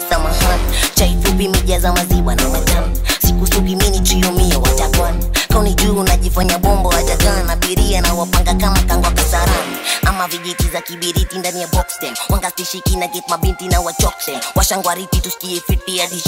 Samahani 0.10 0.64
chaifupi 0.96 1.48
mija 1.48 1.80
za 1.80 1.94
maziwa 1.94 2.36
na 2.36 2.50
matamu 2.50 2.98
sikusuki 3.22 3.76
mini 3.76 4.00
tuyumio 4.00 4.62
watakwan 4.62 5.24
kauni 5.50 5.74
juu 5.74 6.00
unajifanya 6.00 6.58
bombo 6.60 6.90
wajagan 6.90 7.50
abiria 7.50 8.02
na 8.02 8.14
wapanga 8.14 8.54
kama 8.54 8.80
kangwa 8.84 9.12
kasarani 9.12 9.78
ama 10.06 10.28
vijiti 10.28 10.68
za 10.68 10.82
kibiriti 10.82 11.38
ndani 11.40 11.62
ya 11.62 11.68
boxtem 11.68 12.14
wangastishiki 12.30 12.96
na 12.96 13.08
get 13.08 13.24
mabinti 13.30 13.68
na 13.68 13.82
wachokse 13.82 14.40
washangwariti 14.56 15.20
tusikie 15.22 15.62
fiti 15.68 15.98
hadi 15.98 16.24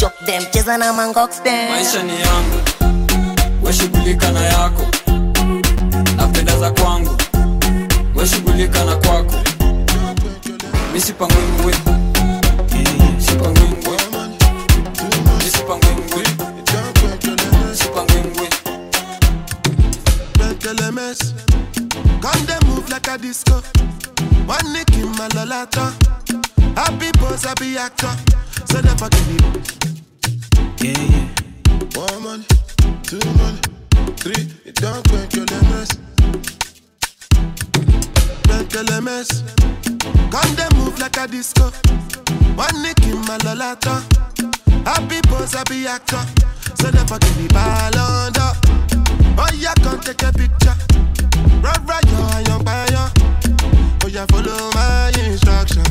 cheza 0.51 0.77
na 0.77 0.93
mangoxtem 0.93 1.69
maisha 1.69 2.03
ni 2.03 2.21
yangu. 2.21 2.57
Weshughulika 3.63 4.31
na 4.31 4.45
yako 4.45 4.83
za 6.59 6.71
kwangu 6.71 7.17
weshughulika 8.15 8.85
na 8.85 8.95
kwako 8.95 9.35
misipangwingwi 10.93 11.73
sipangwingwi 13.17 13.97
misipangwingwi 15.43 16.23
sipangwingwi 17.73 18.47
LMS. 20.67 21.33
Come 22.21 22.45
they 22.45 22.59
move 22.67 22.89
like 22.89 23.07
a 23.07 23.17
disco. 23.17 23.61
One 24.45 24.73
nick 24.73 24.89
in 24.95 25.09
my 25.11 25.29
lolata. 25.29 25.93
Happy 26.75 27.09
pose, 27.17 27.43
happy 27.45 27.77
actor. 27.77 28.13
So 28.65 28.81
they 28.81 28.89
forgive 28.97 29.27
me. 29.29 29.61
Yeah, 30.81 30.99
yeah. 30.99 32.01
One 32.01 32.23
money, 32.23 32.45
two 33.03 33.19
It 34.25 34.75
don't 34.75 35.03
break 35.09 35.33
your 35.33 35.45
LMS. 35.45 35.97
Break 38.43 38.69
LMS. 38.69 39.43
Come 40.31 40.55
they 40.55 40.67
move 40.77 40.99
like 40.99 41.17
a 41.17 41.27
disco. 41.27 41.69
One 42.55 42.81
nick 42.81 42.99
in 43.03 43.19
my 43.25 43.37
lolata. 43.39 44.01
Happy 44.85 45.21
pose, 45.27 45.53
happy 45.53 45.87
actor. 45.87 46.23
So 46.75 46.91
they 46.91 47.05
forgive 47.05 47.37
me. 47.37 47.47
Ballon 47.49 48.33
d'or. 48.33 48.53
Oh, 49.37 49.47
yeah, 49.55 49.73
come 49.75 49.99
take 49.99 50.21
a 50.23 50.31
picture. 50.33 50.75
Run, 51.61 51.85
run, 51.85 52.01
yo, 52.07 52.39
young 52.49 52.63
buyer. 52.63 53.11
Oh, 54.03 54.07
yeah, 54.07 54.25
follow 54.27 54.69
my 54.73 55.11
instruction. 55.25 55.83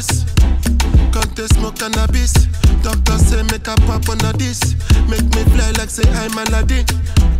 Come 0.00 1.28
to 1.36 1.46
smoke 1.52 1.76
cannabis. 1.76 2.32
Doctor 2.80 3.18
say 3.18 3.42
make 3.52 3.68
a 3.68 3.76
pop 3.84 4.08
on 4.08 4.16
a 4.24 4.32
this. 4.32 4.72
Make 5.10 5.28
me 5.36 5.44
fly 5.52 5.72
like 5.76 5.90
say 5.90 6.08
I'm 6.16 6.32
Aladdin. 6.32 6.86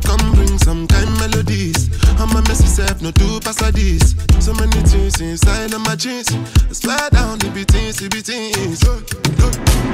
Come 0.05 0.33
bring 0.35 0.59
some 0.59 0.87
kind 0.87 1.09
melodies. 1.17 1.89
I'm 2.21 2.37
a 2.37 2.43
messy 2.49 2.67
self, 2.67 3.01
no 3.01 3.13
two 3.13 3.41
pass 3.41 3.65
this. 3.73 4.15
So 4.45 4.53
many 4.53 4.77
things 4.85 5.21
inside 5.23 5.73
of 5.73 5.81
my 5.81 5.97
jeans. 5.97 6.29
Swear 6.71 7.09
down 7.09 7.39
the 7.39 7.49
beatings, 7.49 7.97
the 7.97 8.11
beatings. 8.13 8.85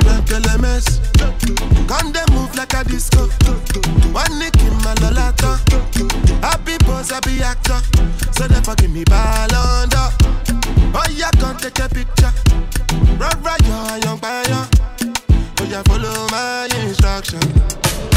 Like 0.03 0.27
LMS. 0.27 0.99
Come 1.87 2.11
they 2.11 2.27
move 2.35 2.53
like 2.57 2.75
a 2.75 2.83
disco. 2.83 3.29
One 4.11 4.39
nick 4.41 4.57
in 4.59 4.75
my 4.83 4.95
lolata. 4.99 5.55
Happy 6.43 6.77
pose, 6.83 7.11
happy 7.11 7.41
actor. 7.43 7.79
So 8.33 8.49
they 8.49 8.61
forgive 8.61 8.91
me 8.91 9.05
ballon 9.05 9.89
d'or. 9.89 10.11
Oh 10.99 11.05
yeah, 11.15 11.31
come 11.33 11.59
take 11.59 11.79
a 11.79 11.89
picture. 11.91 12.33
Run, 13.19 13.43
run, 13.43 13.59
yo, 13.65 13.97
young 14.03 14.19
buyer. 14.19 15.26
Oh 15.59 15.65
yeah, 15.71 15.83
follow 15.85 16.27
my 16.31 16.69
instruction. 16.85 17.41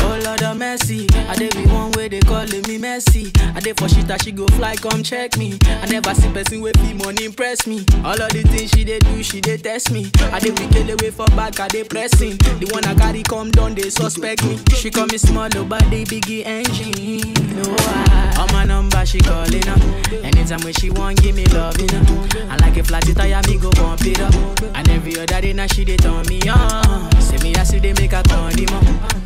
Oh 0.02 0.20
Lord 0.24 0.42
of 0.44 0.58
mercy, 0.58 1.06
I 1.28 1.36
dey 1.36 1.50
be 1.50 1.66
one 1.70 1.92
way 1.92 2.08
they 2.08 2.20
calling 2.22 2.62
me 2.68 2.78
messy. 2.78 3.32
I 3.54 3.60
dey 3.60 3.74
for 3.74 3.88
shit 3.90 4.08
that 4.08 4.24
she 4.24 4.32
go 4.32 4.48
fly, 4.48 4.76
come 4.76 5.04
check 5.04 5.38
me. 5.38 5.58
I 5.66 5.86
never 5.88 6.14
see 6.16 6.32
person 6.32 6.62
with 6.62 6.78
fee 6.80 6.94
money 6.94 7.26
impress 7.26 7.68
me. 7.68 7.86
All 8.04 8.20
of 8.20 8.30
the 8.32 8.44
things 8.44 8.72
she 8.72 8.84
dey 8.86 9.00
do, 9.00 9.22
she 9.24 9.42
dey 9.42 9.58
test 9.58 9.92
me. 9.92 10.10
I 10.32 10.40
dey 10.40 10.52
weak 10.52 10.72
away 10.90 11.12
for 11.12 11.28
back, 11.36 11.60
I 11.60 11.68
dey 11.68 11.84
pressing. 11.84 12.38
The 12.38 12.70
one 12.72 12.86
I 12.86 12.96
carry 12.96 13.24
come 13.24 13.52
down, 13.52 13.76
they 13.76 13.90
suspect 13.90 14.44
me. 14.46 14.58
She 14.76 14.90
call 14.90 15.06
me 15.08 15.18
small, 15.18 15.50
oh, 15.56 15.66
but 15.66 15.84
they 15.90 16.04
biggie 16.06 16.46
engine. 16.46 17.34
No, 17.56 17.76
I, 17.78 18.36
on 18.40 18.54
my 18.54 18.64
number 18.66 19.06
she 19.06 19.20
calling 19.20 19.68
up. 19.68 19.82
Anytime 20.24 20.62
when 20.62 20.74
she 20.74 20.90
want, 20.92 21.22
give 21.22 21.36
me 21.36 21.46
love, 21.48 21.80
you 21.80 21.88
know. 21.88 22.28
I 22.50 22.56
like 22.58 22.78
a 22.78 22.84
flat 22.84 23.04
tire, 23.04 23.42
me 23.48 23.58
go 23.60 23.70
bump 23.72 24.02
it 24.06 24.20
up. 24.22 24.34
And 24.76 24.88
every 24.90 25.20
other 25.20 25.42
day 25.42 25.52
now 25.54 25.68
she 25.68 25.84
dey 25.84 25.98
turn 25.98 26.26
me 26.28 26.40
on. 26.50 27.12
Say 27.30 27.38
me 27.44 27.56
I 27.56 27.64
see 27.64 27.78
they 27.78 27.94
make 27.94 28.12
her 28.12 28.24
turn 28.24 28.58
him. 28.58 28.70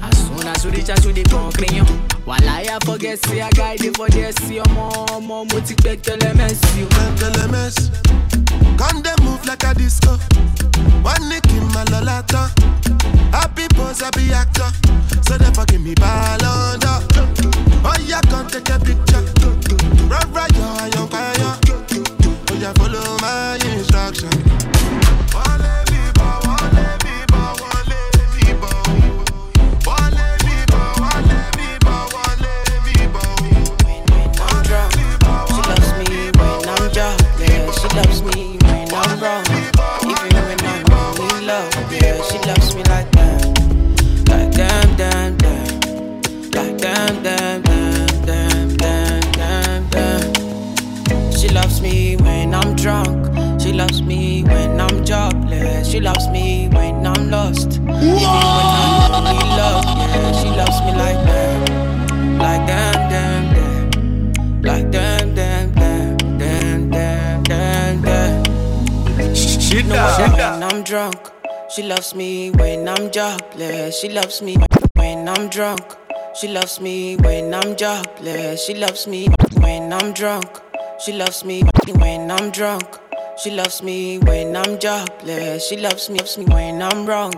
As 0.03 0.27
soon 0.27 0.45
as 0.45 0.65
we 0.65 0.71
reach 0.71 0.89
out 0.89 1.01
to 1.03 1.13
the 1.13 1.23
concretion 1.23 1.85
While 2.25 2.43
I 2.43 2.77
forget, 2.83 3.17
say 3.25 3.39
I 3.39 3.49
guide 3.51 3.81
it 3.81 3.95
for 3.95 4.09
this 4.09 4.35
See 4.35 4.55
your 4.55 4.67
mom, 4.75 5.27
mom, 5.27 5.47
what 5.47 5.69
you 5.69 5.75
tell 5.77 6.17
them 6.17 6.39
you 6.39 6.87
LMS. 7.23 7.87
Come 8.77 9.01
they 9.01 9.15
move 9.23 9.45
like 9.45 9.63
a 9.63 9.73
disco. 9.73 10.17
One 10.99 11.29
nick 11.29 11.45
in 11.55 11.63
my 11.71 11.85
lolata. 11.85 12.51
Happy 13.31 13.67
pose, 13.73 14.01
happy 14.01 14.33
actor. 14.33 14.67
So 15.21 15.37
they 15.37 15.51
forgive 15.53 15.81
me 15.81 15.93
ballon. 15.95 16.83
Oh 17.85 17.95
yeah, 18.05 18.19
come 18.27 18.47
take 18.47 18.67
a 18.69 18.79
picture. 18.79 19.23
Run, 20.11 20.33
run, 20.33 20.49
yo, 20.55 20.85
young 20.93 21.07
fire. 21.07 21.33
Oh 21.39 22.57
yeah, 22.59 22.73
follow 22.73 23.17
my 23.21 23.55
instruction. 23.71 24.62
She 55.93 55.99
loves 55.99 56.27
me 56.29 56.69
when 56.69 57.05
I'm 57.05 57.29
lost. 57.29 57.73
Even 57.73 57.85
when 57.85 58.17
I 58.17 59.09
don't 59.11 59.25
need 59.29 59.49
love. 59.61 59.85
Yeah, 59.85 60.31
she 60.41 60.49
loves 60.49 60.81
me 60.81 60.91
like 60.97 61.21
that. 61.29 61.69
Like 62.41 62.65
damn, 62.65 63.09
damn, 63.11 63.53
damn. 63.53 64.61
Like 64.63 64.89
damn, 64.89 65.35
damn, 65.35 65.71
damn, 65.73 66.17
damn, 66.39 66.89
damn, 66.89 67.43
damn, 67.43 68.01
damn. 68.01 69.35
Shit 69.35 69.85
No, 69.85 69.93
up. 69.93 70.33
when 70.33 70.63
I'm 70.63 70.83
drunk. 70.83 71.29
She 71.69 71.83
loves 71.83 72.15
me 72.15 72.49
when 72.49 72.89
I'm 72.89 73.11
jobless. 73.11 73.99
She 73.99 74.09
loves 74.09 74.41
me 74.41 74.57
when 74.95 75.29
I'm 75.29 75.47
drunk. 75.49 75.95
She 76.33 76.47
loves 76.47 76.81
me 76.81 77.17
when 77.17 77.53
I'm 77.53 77.75
jobless. 77.75 78.65
She 78.65 78.73
loves 78.73 79.05
me 79.05 79.27
when 79.57 79.93
I'm 79.93 80.11
drunk. 80.13 80.59
She 81.05 81.13
loves 81.13 81.45
me 81.45 81.61
when 81.99 82.31
I'm 82.31 82.49
drunk. 82.49 82.97
She 83.35 83.49
loves 83.49 83.81
me 83.81 84.19
when 84.19 84.55
I'm 84.55 84.77
jobless. 84.79 85.67
She 85.67 85.77
loves 85.77 86.07
me, 86.09 86.19
loves 86.19 86.37
me 86.37 86.45
when 86.45 86.81
I'm 86.83 87.05
wrong. 87.05 87.33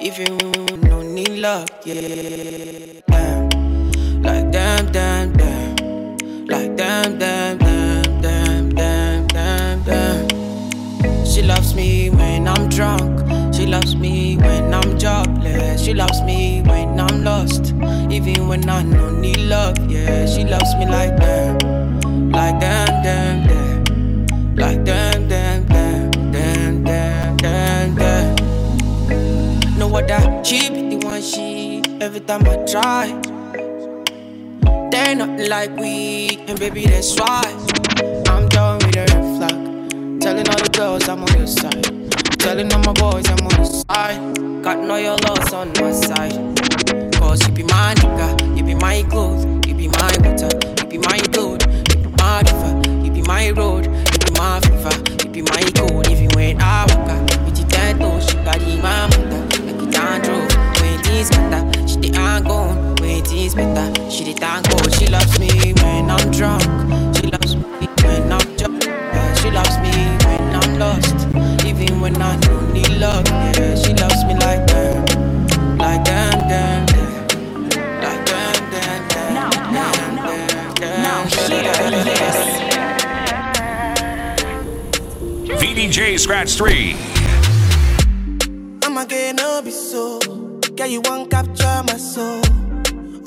Even 0.00 0.38
when 0.38 0.80
no 0.82 1.02
need 1.02 1.30
love, 1.30 1.68
yeah. 1.84 3.00
Damn. 3.08 4.22
Like 4.22 4.52
damn, 4.52 4.92
damn, 4.92 5.32
damn. 5.32 6.16
Like 6.46 6.76
damn, 6.76 7.18
damn, 7.18 7.58
damn, 7.58 8.20
damn, 8.20 8.70
damn, 8.70 9.26
damn, 9.26 9.82
damn. 9.82 11.26
She 11.26 11.42
loves 11.42 11.74
me 11.74 12.10
when 12.10 12.46
I'm 12.46 12.68
drunk. 12.68 13.20
She 13.52 13.66
loves 13.66 13.96
me 13.96 14.36
when 14.36 14.72
I'm 14.72 14.96
jobless. 14.96 15.82
She 15.82 15.92
loves 15.92 16.22
me 16.22 16.62
when 16.62 17.00
I'm 17.00 17.24
lost. 17.24 17.74
Even 18.10 18.46
when 18.46 18.68
I 18.68 18.82
don't 18.84 19.20
every 32.02 32.18
time 32.18 32.42
I 32.46 32.56
try. 32.66 33.06
They're 34.90 35.14
not 35.14 35.38
like 35.38 35.70
we, 35.76 36.36
and 36.48 36.58
baby, 36.58 36.84
that's 36.86 37.16
why 37.16 37.42
I'm 38.26 38.48
done 38.48 38.78
with 38.78 38.92
the 38.92 39.06
red 39.06 39.24
flag. 39.38 40.20
Telling 40.20 40.48
all 40.48 40.58
the 40.58 40.70
girls 40.76 41.08
I'm 41.08 41.22
on 41.22 41.38
your 41.38 41.46
side. 41.46 41.84
Telling 42.40 42.72
all 42.72 42.80
my 42.80 42.92
boys 42.94 43.28
I'm 43.30 43.46
on 43.46 43.54
your 43.54 43.84
side. 43.86 44.18
Got 44.64 44.78
no 44.80 44.96
your 44.96 45.16
loss 45.18 45.52
on 45.52 45.68
my 45.80 45.92
side. 45.92 46.34
Cause 47.14 47.46
you 47.46 47.54
be 47.54 47.62
my 47.62 47.94
nigga, 47.94 48.58
you 48.58 48.64
be 48.64 48.74
my 48.74 49.04
clothes, 49.04 49.44
you 49.68 49.74
be 49.74 49.86
my 49.86 50.12
water, 50.26 50.50
you 50.82 50.86
be 50.90 50.98
my 50.98 51.18
gold, 51.30 51.62
you 51.62 52.02
be 52.02 52.10
my 52.18 52.42
river, 52.42 53.04
you 53.04 53.12
be 53.12 53.22
my 53.22 53.50
road, 53.50 53.86
you 53.86 54.18
be 54.18 54.30
my 54.36 54.58
fever, 54.58 54.94
you 55.22 55.30
be 55.30 55.42
my 55.42 55.62
gold. 55.76 56.08
Even 56.08 56.30
when 56.34 56.60
I 56.60 56.84
walk 56.90 57.08
out. 57.08 57.44
With 57.44 57.54
the 57.54 57.64
tight 57.70 57.98
toes, 58.00 58.28
she 58.28 58.34
carry 58.42 58.82
my 58.82 59.06
mother. 59.06 59.21
Better, 62.40 62.44
she 62.44 62.50
on. 62.50 62.96
When 62.96 63.24
things 63.24 63.54
better, 63.54 64.10
she 64.10 64.24
the 64.24 64.34
tank 64.34 64.66
out. 64.68 64.94
She 64.94 65.06
loves 65.08 65.38
me 65.38 65.72
when 65.82 66.10
I'm 66.10 66.30
drunk. 66.30 66.62
She 67.16 67.26
loves 67.26 67.56
me 67.56 67.88
when 68.04 68.32
I'm 68.32 68.56
drunk. 68.56 68.84
Yeah, 68.84 69.34
she 69.34 69.50
loves 69.50 69.78
me 69.78 69.92
when 70.26 70.54
I'm 70.54 70.78
lost. 70.78 71.26
Even 71.66 72.00
when 72.00 72.20
I 72.20 72.36
don't 72.40 72.72
need 72.72 72.88
love. 72.98 73.26
Yeah, 73.28 73.74
she 73.76 73.92
loves 73.94 74.24
me 74.24 74.34
like 74.34 74.66
that. 74.68 75.16
Like 75.78 76.04
that, 76.04 76.32
VDJ 85.60 86.18
Scratch 86.18 86.54
3. 86.54 86.96
I'ma 88.84 89.04
get 89.04 89.36
no 89.36 89.62
be 89.62 89.70
so. 89.70 90.41
Girl, 90.82 90.90
you 90.90 91.00
want 91.02 91.30
capture 91.30 91.80
my 91.86 91.96
soul. 91.96 92.42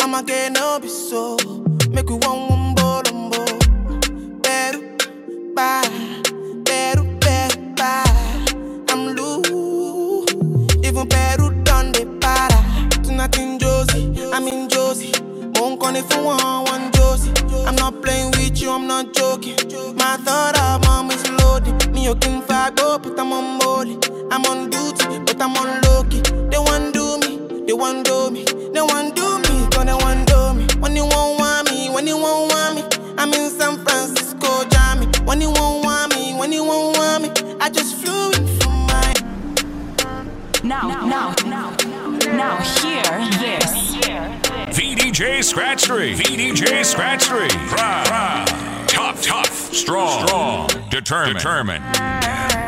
I'ma 0.02 0.24
get 0.24 0.52
no 0.52 0.78
be 0.78 0.90
so. 0.90 1.38
Make 1.90 2.10
you 2.10 2.18
one 2.18 2.76
bolombo. 2.76 3.46
Peru, 4.44 4.98
bye. 5.56 5.88
Peru, 6.66 7.18
Peru, 7.22 7.56
bye. 7.78 8.04
I'm 8.90 9.16
loose. 9.16 10.34
Even 10.84 11.08
Peru 11.08 11.64
done 11.64 11.94
the 11.94 12.04
para. 12.20 12.60
Tonight 13.02 13.38
in 13.40 13.58
Josie, 13.58 14.12
I'm 14.34 14.50
in 14.50 14.68
Josie. 14.68 15.14
Won't 15.56 15.80
call 15.80 15.96
if 15.96 16.14
you 16.14 16.24
want 16.26 16.68
one 16.68 16.92
Josie. 16.92 17.32
I'm 17.66 17.78
not 17.78 18.02
playing 18.02 18.32
with 18.32 18.62
you, 18.62 18.70
I'm 18.70 18.86
not 18.86 19.14
joking. 19.14 19.56
My 19.96 20.18
thought 20.18 20.60
of 20.60 20.86
mom 20.86 21.10
is 21.10 21.24
loaded. 21.40 21.90
Me, 21.94 22.04
you 22.04 22.16
can 22.16 22.42
go, 22.76 23.00
but 23.00 23.18
I'm 23.18 23.32
on 23.32 23.60
molly. 23.60 23.98
I'm 24.30 24.44
on 24.44 24.70
duty, 24.70 25.20
but 25.20 25.42
I'm 25.42 25.56
on 25.56 25.82
low 25.84 26.04
key. 26.10 26.20
They 26.50 26.58
want 26.58 26.94
do 26.94 27.05
they 27.66 27.74
want 27.74 28.06
do 28.06 28.30
me, 28.30 28.44
they 28.44 28.82
want 28.82 29.16
do 29.16 29.40
me, 29.40 29.68
cause 29.72 29.86
they 29.86 29.94
want 29.94 30.28
do 30.28 30.54
me. 30.54 30.68
When 30.80 30.96
you 30.96 31.06
won't 31.06 31.40
want 31.40 31.72
me, 31.72 31.90
when 31.90 32.06
you 32.06 32.18
won't 32.18 32.52
want 32.52 32.76
me, 32.76 32.84
I'm 33.18 33.34
in 33.34 33.50
San 33.50 33.84
Francisco, 33.84 34.64
Jammy. 34.70 35.08
When 35.26 35.42
you 35.42 35.52
won't 35.52 35.84
want 35.84 36.16
me, 36.16 36.34
when 36.36 36.52
you 36.52 36.64
won't 36.64 36.98
want 36.98 37.24
me, 37.24 37.58
I 37.60 37.70
just 37.70 37.96
flew 37.96 38.32
in 38.32 38.48
from 38.60 38.86
my. 38.86 39.14
Now, 40.64 40.90
now, 41.06 41.34
now, 41.46 41.76
now, 42.36 42.58
hear 42.82 43.02
this. 43.40 43.96
VDJ 44.76 45.44
Scratch 45.44 45.86
3. 45.86 46.16
VDJ 46.16 46.86
Scratch 46.86 47.24
3. 47.24 47.48
Proud, 47.48 48.06
proud. 48.08 48.48
Tough, 48.88 49.22
tough. 49.24 49.74
Strong, 49.74 50.28
strong. 50.28 50.68
Determined. 50.90 51.38
Determined. 51.38 52.65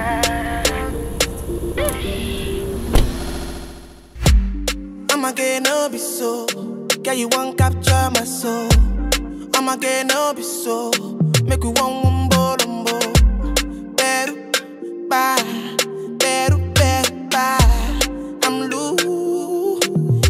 I'ma 5.20 5.32
no 5.62 5.90
be 5.90 5.98
so. 5.98 6.46
Girl, 7.02 7.16
you 7.16 7.28
want 7.30 7.58
capture 7.58 8.08
my 8.14 8.24
soul. 8.24 8.70
I'ma 9.56 9.76
no 10.06 10.32
be 10.36 10.44
so. 10.44 10.92
Make 11.44 11.64
you 11.64 11.72
want 11.72 12.04
one 12.06 12.30
bolombo. 12.30 13.00
Peru, 13.98 14.52
bye. 15.10 15.42
Peru, 16.20 16.72
Peru, 16.76 17.30
bye. 17.32 17.58
I'm 18.44 18.70
loose. 18.70 19.88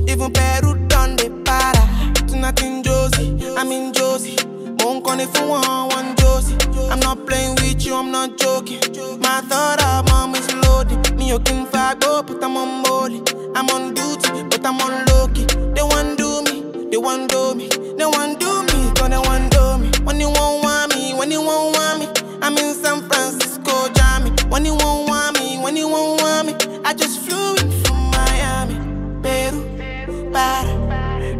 Even 0.09 0.31
Peru 0.31 0.75
done 0.87 1.17
the 1.17 1.41
para. 1.43 2.25
Tonight 2.25 2.63
in 2.63 2.81
Josie, 2.81 3.37
I'm 3.57 3.69
in 3.73 3.91
Josie. 3.91 4.37
Won't 4.79 5.03
call 5.03 5.19
if 5.19 5.37
you 5.37 5.47
want 5.49 5.91
one 5.91 6.15
Josie. 6.15 6.55
I'm 6.89 7.01
not 7.01 7.27
playing 7.27 7.55
with 7.55 7.85
you, 7.85 7.93
I'm 7.93 8.09
not 8.09 8.37
joking. 8.37 8.79
My 9.19 9.41
thought 9.41 9.83
of 9.83 10.09
mom 10.09 10.33
is 10.33 10.47
loaded. 10.55 11.13
Me, 11.17 11.27
you 11.27 11.39
can 11.39 11.67
go, 11.99 12.23
but 12.23 12.41
I'm 12.41 12.55
on 12.55 12.83
molly. 12.83 13.21
I'm 13.55 13.69
on 13.69 13.93
duty, 13.93 14.16
but 14.57 14.67
I'm 14.67 14.81
on 14.81 15.05
low. 15.05 15.27
They 15.73 15.83
want 15.83 16.17
do 16.17 16.41
me, 16.43 16.89
they 16.89 16.97
want 16.97 17.29
do 17.29 17.53
me, 17.55 17.69
they 17.69 18.05
want 18.05 18.39
do 18.39 18.63
me, 18.63 18.91
cause 18.95 19.09
they 19.09 19.17
want 19.17 19.51
do 19.51 19.77
me. 19.77 19.91
When 20.03 20.19
you 20.19 20.29
won't 20.29 20.63
want 20.63 20.95
me, 20.95 21.13
when 21.13 21.31
you 21.31 21.41
won't 21.41 21.75
want 21.75 21.99
me, 21.99 22.07
I'm 22.41 22.57
in 22.57 22.73
San 22.73 23.07
Francisco, 23.07 23.89
Jammy. 23.93 24.31
When 24.49 24.65
you 24.65 24.75
won't 24.75 25.09
want 25.09 25.39
me, 25.39 25.57
when 25.59 25.75
you 25.75 25.87
won't 25.87 26.21
want 26.21 26.47
me, 26.47 26.81
I 26.85 26.93
just 26.93 27.19
flew 27.19 27.55
in 27.55 27.71
from 27.83 27.97
Miami, 28.11 28.75
Peru, 29.21 30.31
para, 30.31 30.73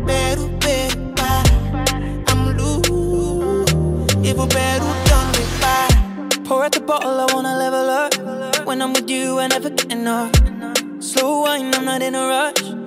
Peru, 0.06 0.50
Peru, 0.60 1.14
para. 1.16 2.24
I'm 2.28 2.58
loose, 2.58 4.14
even 4.26 4.48
Peru 4.50 4.88
done 5.10 5.32
me 5.34 5.44
para. 5.62 6.44
Pour 6.44 6.64
out 6.64 6.72
the 6.72 6.82
bottle, 6.82 7.20
I 7.20 7.34
wanna 7.34 7.58
level 7.58 7.90
up. 7.90 8.66
When 8.66 8.82
I'm 8.82 8.94
with 8.94 9.10
you, 9.10 9.40
I 9.40 9.48
never 9.48 9.70
get 9.70 9.92
enough. 9.92 10.32
Slow 11.00 11.42
wine, 11.42 11.74
I'm 11.74 11.86
not 11.86 12.02
in 12.02 12.16
a 12.16 12.28
rush. 12.28 12.87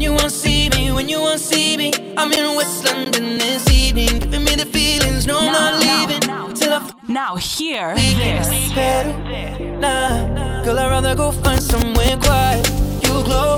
When 0.00 0.12
you 0.12 0.14
won't 0.14 0.32
see 0.32 0.70
me, 0.70 0.90
when 0.92 1.10
you 1.10 1.20
won't 1.20 1.40
see 1.40 1.76
me, 1.76 1.92
I'm 2.16 2.32
in 2.32 2.56
West 2.56 2.86
London 2.86 3.36
this 3.36 3.70
evening, 3.70 4.18
giving 4.18 4.44
me 4.44 4.54
the 4.54 4.64
feelings. 4.64 5.26
No, 5.26 5.38
I'm 5.38 5.52
not 5.52 5.78
leaving 5.78 6.26
now, 6.26 6.48
till 6.54 6.72
I 6.72 6.90
Now 7.06 7.36
hear 7.36 7.94
this. 7.94 8.48
Nah, 9.78 10.64
girl, 10.64 10.78
I'd 10.78 10.88
rather 10.88 11.14
go 11.14 11.32
find 11.32 11.62
somewhere 11.62 12.16
quiet. 12.16 12.66
You 13.04 13.22
glow, 13.24 13.56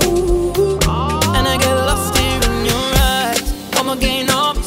and 1.31 1.47
I 1.47 1.55
get 1.57 1.75
lost 1.87 2.17
here 2.17 2.41
in 2.51 2.65
your 2.65 2.91
eyes. 2.97 3.77
I'ma 3.77 3.95
gain 3.95 4.29
on 4.29 4.61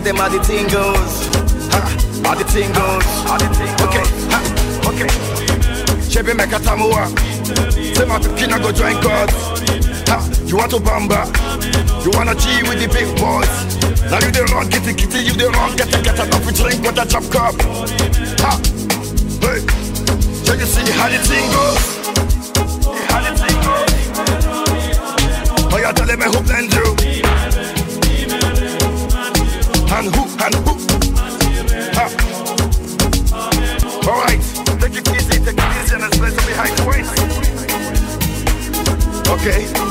tell 0.00 0.14
them 0.14 0.16
how 0.16 0.28
the 0.28 0.42
thing 0.44 0.66
goes. 0.68 1.28
Ha, 1.72 1.80
how 2.24 2.34
the 2.34 2.44
thing 2.44 2.72
goes. 2.72 3.04
Okay, 3.84 4.04
ha, 4.32 4.40
okay. 4.88 5.08
Chebe 6.08 6.34
make 6.36 6.52
a 6.52 6.58
tamua. 6.58 7.10
My 8.08 8.18
pipina 8.18 8.58
go 8.60 8.72
join 8.72 9.00
God. 9.02 9.30
Ha, 10.08 10.18
you 10.46 10.56
want 10.56 10.70
to 10.70 10.78
bamba? 10.78 11.26
You 12.04 12.10
wanna 12.16 12.34
G 12.34 12.62
with 12.62 12.80
the 12.80 12.88
big 12.88 13.08
boys? 13.20 13.76
Now 14.10 14.18
you 14.24 14.32
the 14.32 14.44
wrong, 14.52 14.68
the 14.70 14.94
kitty, 14.94 15.20
you 15.24 15.34
the 15.34 15.50
wrong, 15.50 15.76
get 15.76 15.88
the 15.90 16.00
get 16.02 16.18
enough 16.18 16.44
to 16.46 16.52
drink 16.54 16.82
with 16.82 16.98
a 16.98 17.04
chop 17.06 17.24
cup. 17.30 17.54
Ha, 18.40 18.56
hey, 19.44 19.60
so 20.44 20.54
you 20.54 20.66
see 20.66 20.90
how 20.96 21.08
the 21.08 21.18
thing 21.28 21.50
goes? 21.52 21.84
How 23.10 23.20
the 23.20 23.32
thing 23.36 23.56
goes? 23.60 23.92
Oh, 25.72 25.78
you 25.78 25.92
telling 25.92 26.18
me 26.18 26.24
who 26.24 26.40
blend 26.42 26.72
you? 26.72 26.99
and 30.42 30.54
boom. 30.64 30.78
All 34.08 34.16
right, 34.24 34.40
take 34.80 34.96
it 34.96 35.08
easy, 35.14 35.38
take 35.38 35.58
it 35.58 35.72
easy, 35.78 35.94
and 35.94 36.04
especially 36.04 36.54
high 36.54 36.72
waist. 36.86 37.12
Okay. 39.28 39.89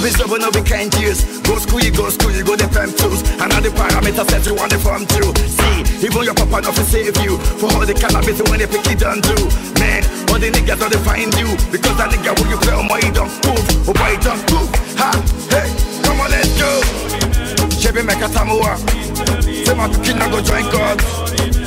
Ah, 0.00 0.08
this 0.08 0.16
one 0.24 0.40
of 0.40 0.54
his 0.54 0.64
over 0.64 0.80
no. 0.80 1.40
Go 1.44 1.58
school, 1.58 1.80
you 1.80 1.92
go 1.92 2.08
school, 2.08 2.32
you 2.32 2.44
go 2.44 2.56
the 2.56 2.64
fam 2.72 2.88
tools. 2.96 3.20
And 3.36 3.52
all 3.52 3.60
the 3.60 3.68
parameters 3.68 4.28
set 4.30 4.46
you 4.46 4.56
on 4.56 4.68
the 4.72 4.78
farm 4.80 5.04
too. 5.04 5.28
See, 5.44 6.06
even 6.06 6.24
your 6.24 6.34
papa 6.34 6.64
not 6.64 6.74
to 6.74 6.84
save 6.84 7.16
you. 7.20 7.36
For 7.60 7.68
all 7.76 7.84
the 7.84 7.92
cannabis 7.92 8.40
when 8.48 8.60
they 8.60 8.66
pick 8.66 8.86
it 8.88 9.00
done 9.00 9.20
do. 9.20 9.36
Man, 9.76 10.00
all 10.32 10.40
the 10.40 10.48
niggas 10.48 10.80
don't 10.80 10.96
find 11.04 11.28
you. 11.36 11.52
Because 11.68 11.96
that 12.00 12.08
nigga 12.16 12.32
who 12.32 12.48
you 12.48 12.56
play 12.64 12.72
on 12.72 12.88
my 12.88 13.00
don't 13.12 13.28
move. 13.44 13.60
Oh 13.84 13.92
boy, 13.92 14.16
don't 14.24 14.40
move. 14.48 14.70
Ha, 14.96 15.12
hey, 15.52 15.68
come 16.00 16.20
on, 16.20 16.30
let's 16.32 16.48
go. 16.56 16.80
Chevy 17.76 18.00
make 18.00 18.24
a 18.24 18.28
tamua. 18.32 18.80
Say 19.44 19.74
my 19.76 19.88
pikin 19.88 20.16
go 20.32 20.40
join 20.40 20.64
God. 20.72 20.96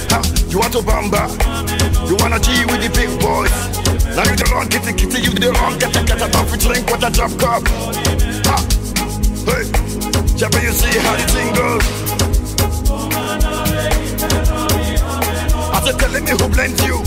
Ha, 0.10 0.20
you 0.54 0.60
want 0.60 0.72
to 0.72 0.80
bamba? 0.80 1.26
You 2.08 2.16
wanna 2.18 2.40
G 2.40 2.64
with 2.66 2.82
the 2.86 2.90
big 2.94 3.10
boys? 3.20 3.50
Now 4.14 4.22
you 4.30 4.36
the 4.38 4.46
wrong, 4.54 4.70
the 4.70 4.94
kitty, 4.94 5.22
you 5.26 5.34
the 5.34 5.52
wrong, 5.52 5.80
get 5.80 5.92
the 5.94 6.04
get 6.04 6.22
a 6.22 6.30
coffee 6.30 6.58
drink 6.62 6.86
with 6.86 7.02
a 7.02 7.10
drop 7.10 7.34
cup. 7.42 7.66
Ha, 8.46 8.58
hey, 9.50 9.66
Chevy, 10.38 10.62
you 10.62 10.72
see 10.72 11.00
how 11.02 11.18
the 11.18 11.26
thing 11.34 11.50
goes? 11.58 11.86
I 15.74 15.82
said, 15.84 15.98
telling 15.98 16.24
me 16.24 16.32
who 16.32 16.48
blends 16.48 16.86
you, 16.86 17.02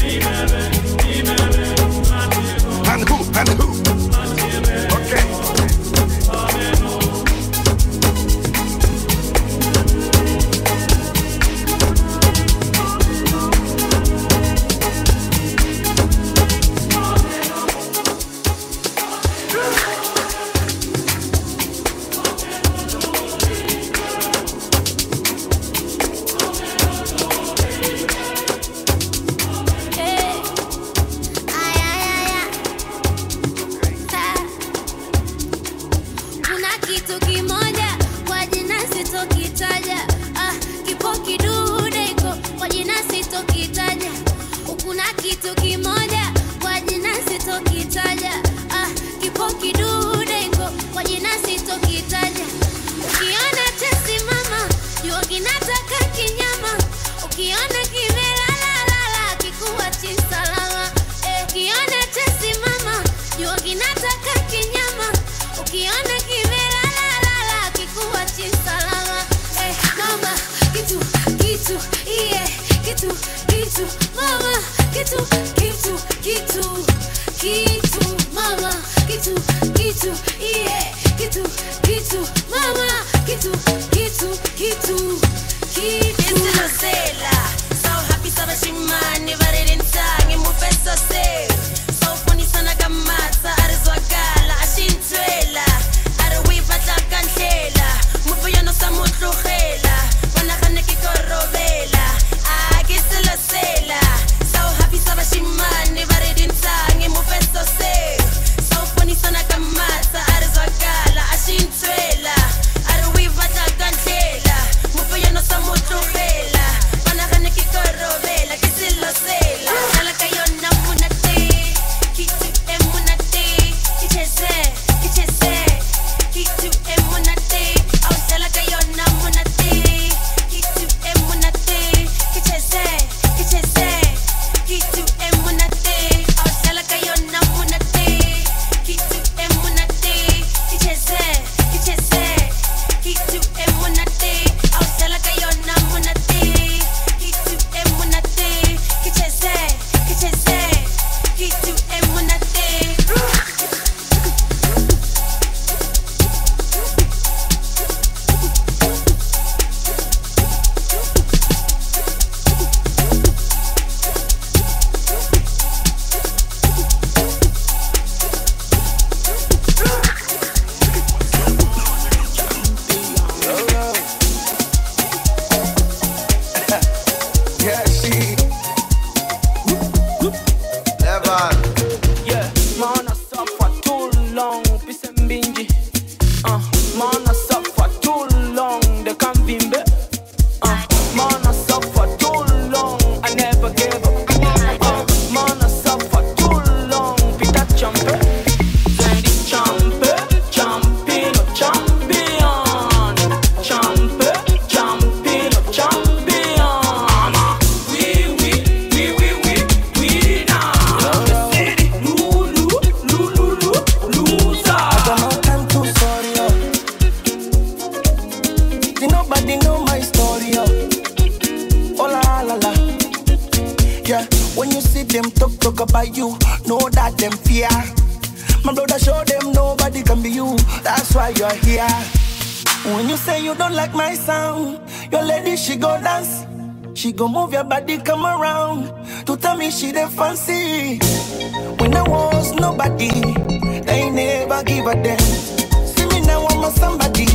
know 246.66 246.72
somebody. 246.74 247.26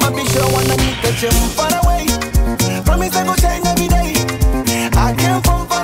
My 0.00 0.10
bitch, 0.14 0.34
you 0.34 0.46
wanna 0.52 0.76
meet 0.82 0.98
that 1.02 1.16
you 1.22 1.30
far 1.56 1.72
away. 1.82 2.06
Promise 2.84 3.16
I 3.16 3.24
go 3.24 3.34
change 3.34 3.66
every 3.66 3.88
day. 3.88 4.90
I 4.96 5.14
came 5.16 5.42
from 5.42 5.66
for. 5.66 5.81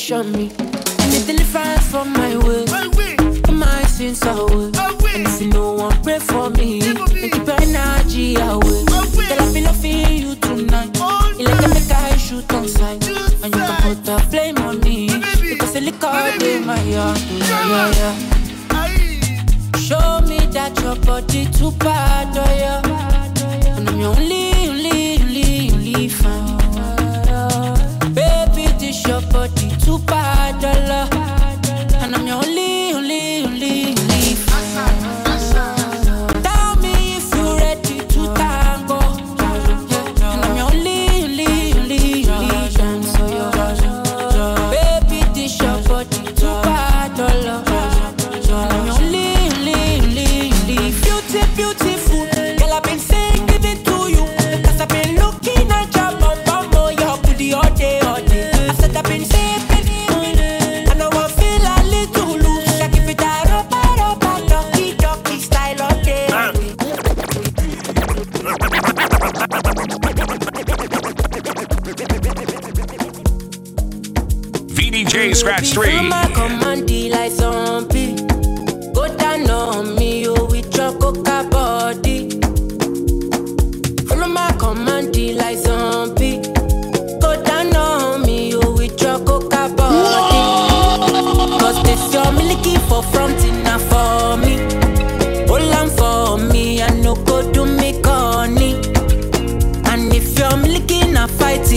shun 0.00 0.32
me. 0.32 0.79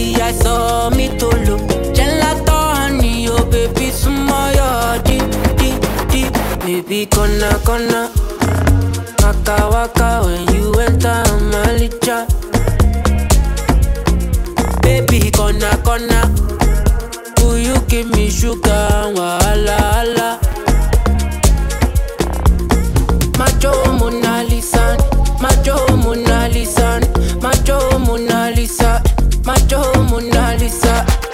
baby, 0.04 0.22
I 0.22 0.32
saw 0.32 0.89
me 0.89 1.08
to. 1.18 1.30
Gelato 1.93 2.51
honey, 2.76 3.28
oh 3.30 3.45
baby, 3.45 3.91
sumo 3.91 4.39
yo 4.56 5.01
di 5.04 5.18
di 5.58 5.72
di. 6.12 6.30
Baby, 6.66 7.06
kona 7.08 7.60
kona, 7.66 8.10
waka 9.22 9.70
waka 9.72 10.22
when 10.26 10.56
you 10.56 10.72
enter 10.80 11.24
my 11.51 11.78
licha. 11.80 12.26
Baby, 14.82 15.32
kona 15.32 15.72
kona, 15.84 16.22
will 17.41 17.58
you 17.58 17.76
give 17.88 18.10
me 18.12 18.30
sugar? 18.30 19.12
Wala 19.16 19.78
ala. 20.01 20.39
Macho 23.38 23.72
Mona 23.99 24.43
Lisa, 24.49 24.97
Macho 25.41 25.76
Mona 25.97 26.47
Lisa, 26.49 26.99
Macho 27.41 27.99
Mona 27.99 28.51
Lisa. 28.56 28.82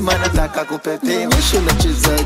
Mă 0.00 0.12
ne 0.20 0.30
dacă 0.34 0.66
cu 0.68 0.78
pe 0.82 0.98
tine. 1.00 1.26
Ușule 1.26 1.76
ce 1.80 1.88
zăd 2.00 2.24